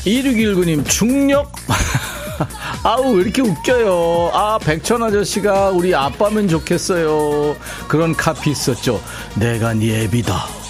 2619님, 0.04 0.88
중력. 0.88 1.52
아우, 2.84 3.14
왜 3.14 3.22
이렇게 3.22 3.42
웃겨요. 3.42 4.30
아, 4.32 4.58
백천 4.58 5.02
아저씨가 5.02 5.70
우리 5.70 5.94
아빠면 5.94 6.48
좋겠어요. 6.48 7.56
그런 7.88 8.14
카피 8.14 8.50
있었죠. 8.50 9.00
내가 9.36 9.74
네 9.74 10.02
애비다. 10.04 10.61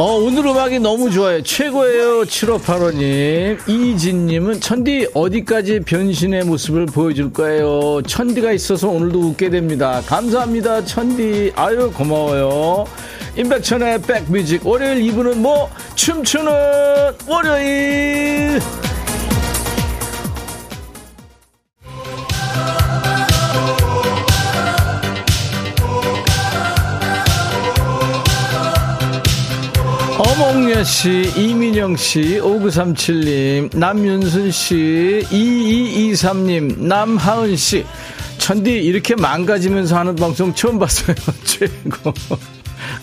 어, 0.00 0.14
오늘 0.14 0.46
음악이 0.46 0.78
너무 0.78 1.10
좋아요. 1.10 1.42
최고예요. 1.42 2.22
7585님. 2.22 3.68
이진님은 3.68 4.60
천디 4.60 5.08
어디까지 5.12 5.80
변신의 5.80 6.44
모습을 6.44 6.86
보여줄 6.86 7.32
거예요. 7.32 8.00
천디가 8.06 8.52
있어서 8.52 8.88
오늘도 8.90 9.18
웃게 9.18 9.50
됩니다. 9.50 10.00
감사합니다. 10.06 10.84
천디. 10.84 11.50
아유, 11.56 11.90
고마워요. 11.92 12.84
임백천의 13.36 14.02
백뮤직. 14.02 14.64
월요일 14.64 15.02
2부는 15.02 15.38
뭐, 15.38 15.68
춤추는 15.96 16.52
월요일. 17.26 18.60
이승려 30.38 30.84
씨, 30.84 31.32
이민영 31.36 31.96
씨, 31.96 32.38
5937님, 32.40 33.76
남윤순 33.76 34.52
씨, 34.52 35.26
2223님, 35.32 36.78
남하은 36.78 37.56
씨. 37.56 37.84
천디 38.38 38.70
이렇게 38.70 39.16
망가지면서 39.16 39.98
하는 39.98 40.14
방송 40.14 40.54
처음 40.54 40.78
봤어요. 40.78 41.16
최고. 41.42 42.12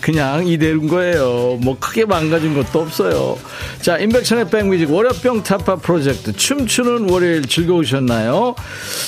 그냥 0.00 0.46
이대로인 0.46 0.88
거예요. 0.88 1.58
뭐 1.62 1.76
크게 1.78 2.04
망가진 2.04 2.54
것도 2.54 2.80
없어요. 2.80 3.38
자, 3.80 3.98
인백션의 3.98 4.50
백뮤직 4.50 4.90
월요병 4.90 5.42
타파 5.42 5.76
프로젝트 5.76 6.32
춤추는 6.32 7.10
월요일 7.10 7.46
즐거우셨나요? 7.46 8.54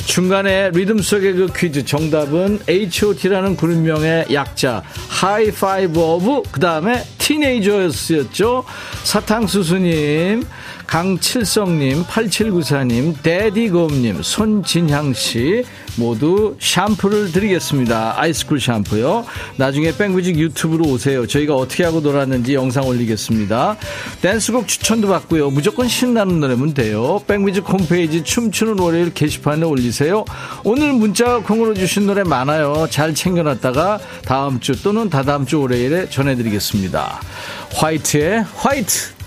중간에 0.06 0.70
리듬 0.70 1.00
속의 1.00 1.32
그 1.34 1.52
퀴즈 1.54 1.84
정답은 1.84 2.60
H.O.T라는 2.68 3.56
그룹명의 3.56 4.26
약자 4.32 4.82
High 5.08 5.53
Five 5.53 5.98
Of 5.98 6.42
그 6.50 6.60
다음에 6.60 7.02
Teenager였죠. 7.18 8.64
사탕수수님 9.04 10.44
강칠성님, 10.88 12.04
8794님, 12.04 13.22
데디곰님, 13.22 14.22
손진향씨 14.22 15.62
모두 15.98 16.56
샴푸를 16.58 17.30
드리겠습니다. 17.30 18.14
아이스쿨 18.18 18.58
샴푸요. 18.58 19.26
나중에 19.56 19.94
백뮤직 19.94 20.38
유튜브로 20.38 20.86
오세요. 20.86 21.26
저희가 21.26 21.54
어떻게 21.54 21.84
하고 21.84 22.00
놀았는지 22.00 22.54
영상 22.54 22.86
올리겠습니다. 22.86 23.76
댄스곡 24.22 24.66
추천도 24.66 25.08
받고요. 25.08 25.50
무조건 25.50 25.88
신나는 25.88 26.40
노래면 26.40 26.72
돼요. 26.72 27.20
백뮤직 27.26 27.68
홈페이지 27.68 28.24
춤추는 28.24 28.78
월요일 28.78 29.12
게시판에 29.12 29.66
올리세요. 29.66 30.24
오늘 30.64 30.94
문자 30.94 31.38
콩으로 31.40 31.74
주신 31.74 32.06
노래 32.06 32.24
많아요. 32.24 32.86
잘 32.88 33.14
챙겨놨다가 33.14 33.98
다음 34.24 34.58
주 34.58 34.82
또는 34.82 35.10
다다음 35.10 35.44
주 35.44 35.60
월요일에 35.60 36.08
전해드리겠습니다. 36.08 37.20
화이트의 37.74 38.46
화이트! 38.56 39.17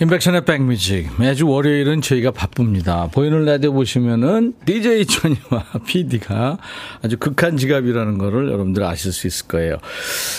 인백션의 0.00 0.44
백뮤직. 0.44 1.10
매주 1.18 1.48
월요일은 1.48 2.02
저희가 2.02 2.30
바쁩니다. 2.30 3.08
보이는 3.10 3.44
라디오 3.44 3.72
보시면은 3.72 4.54
DJ 4.64 5.06
천이와 5.06 5.64
PD가 5.86 6.58
아주 7.02 7.16
극한 7.16 7.56
지갑이라는 7.56 8.16
거를 8.16 8.46
여러분들 8.46 8.84
아실 8.84 9.12
수 9.12 9.26
있을 9.26 9.48
거예요. 9.48 9.78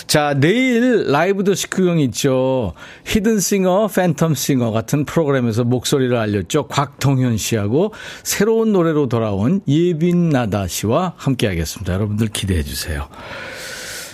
자, 0.06 0.34
내일 0.34 1.08
라이브 1.08 1.44
더 1.44 1.54
시크경 1.54 1.98
있죠. 2.00 2.72
히든싱어, 3.04 3.88
팬텀싱어 3.88 4.72
같은 4.72 5.04
프로그램에서 5.04 5.64
목소리를 5.64 6.16
알렸죠. 6.16 6.66
곽동현 6.68 7.36
씨하고 7.36 7.92
새로운 8.22 8.72
노래로 8.72 9.10
돌아온 9.10 9.60
예빈나다 9.68 10.68
씨와 10.68 11.12
함께 11.18 11.46
하겠습니다. 11.48 11.92
여러분들 11.92 12.28
기대해 12.28 12.62
주세요. 12.62 13.08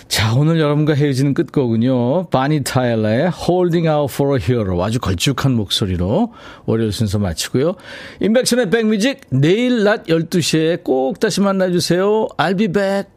자, 0.07 0.33
오늘 0.33 0.59
여러분과 0.59 0.93
헤어지는 0.93 1.33
끝곡은요. 1.33 2.29
바니 2.29 2.63
타일러의 2.63 3.29
Holding 3.29 3.89
Out 3.89 4.13
for 4.13 4.37
a 4.37 4.43
Hero. 4.43 4.81
아주 4.83 4.99
걸쭉한 4.99 5.53
목소리로 5.53 6.33
월요일 6.65 6.91
순서 6.91 7.19
마치고요. 7.19 7.75
인백션의 8.21 8.69
백뮤직 8.69 9.21
내일 9.29 9.83
낮 9.83 10.05
12시에 10.05 10.83
꼭 10.83 11.19
다시 11.19 11.41
만나주세요. 11.41 12.29
I'll 12.37 12.57
be 12.57 12.67
back. 12.67 13.16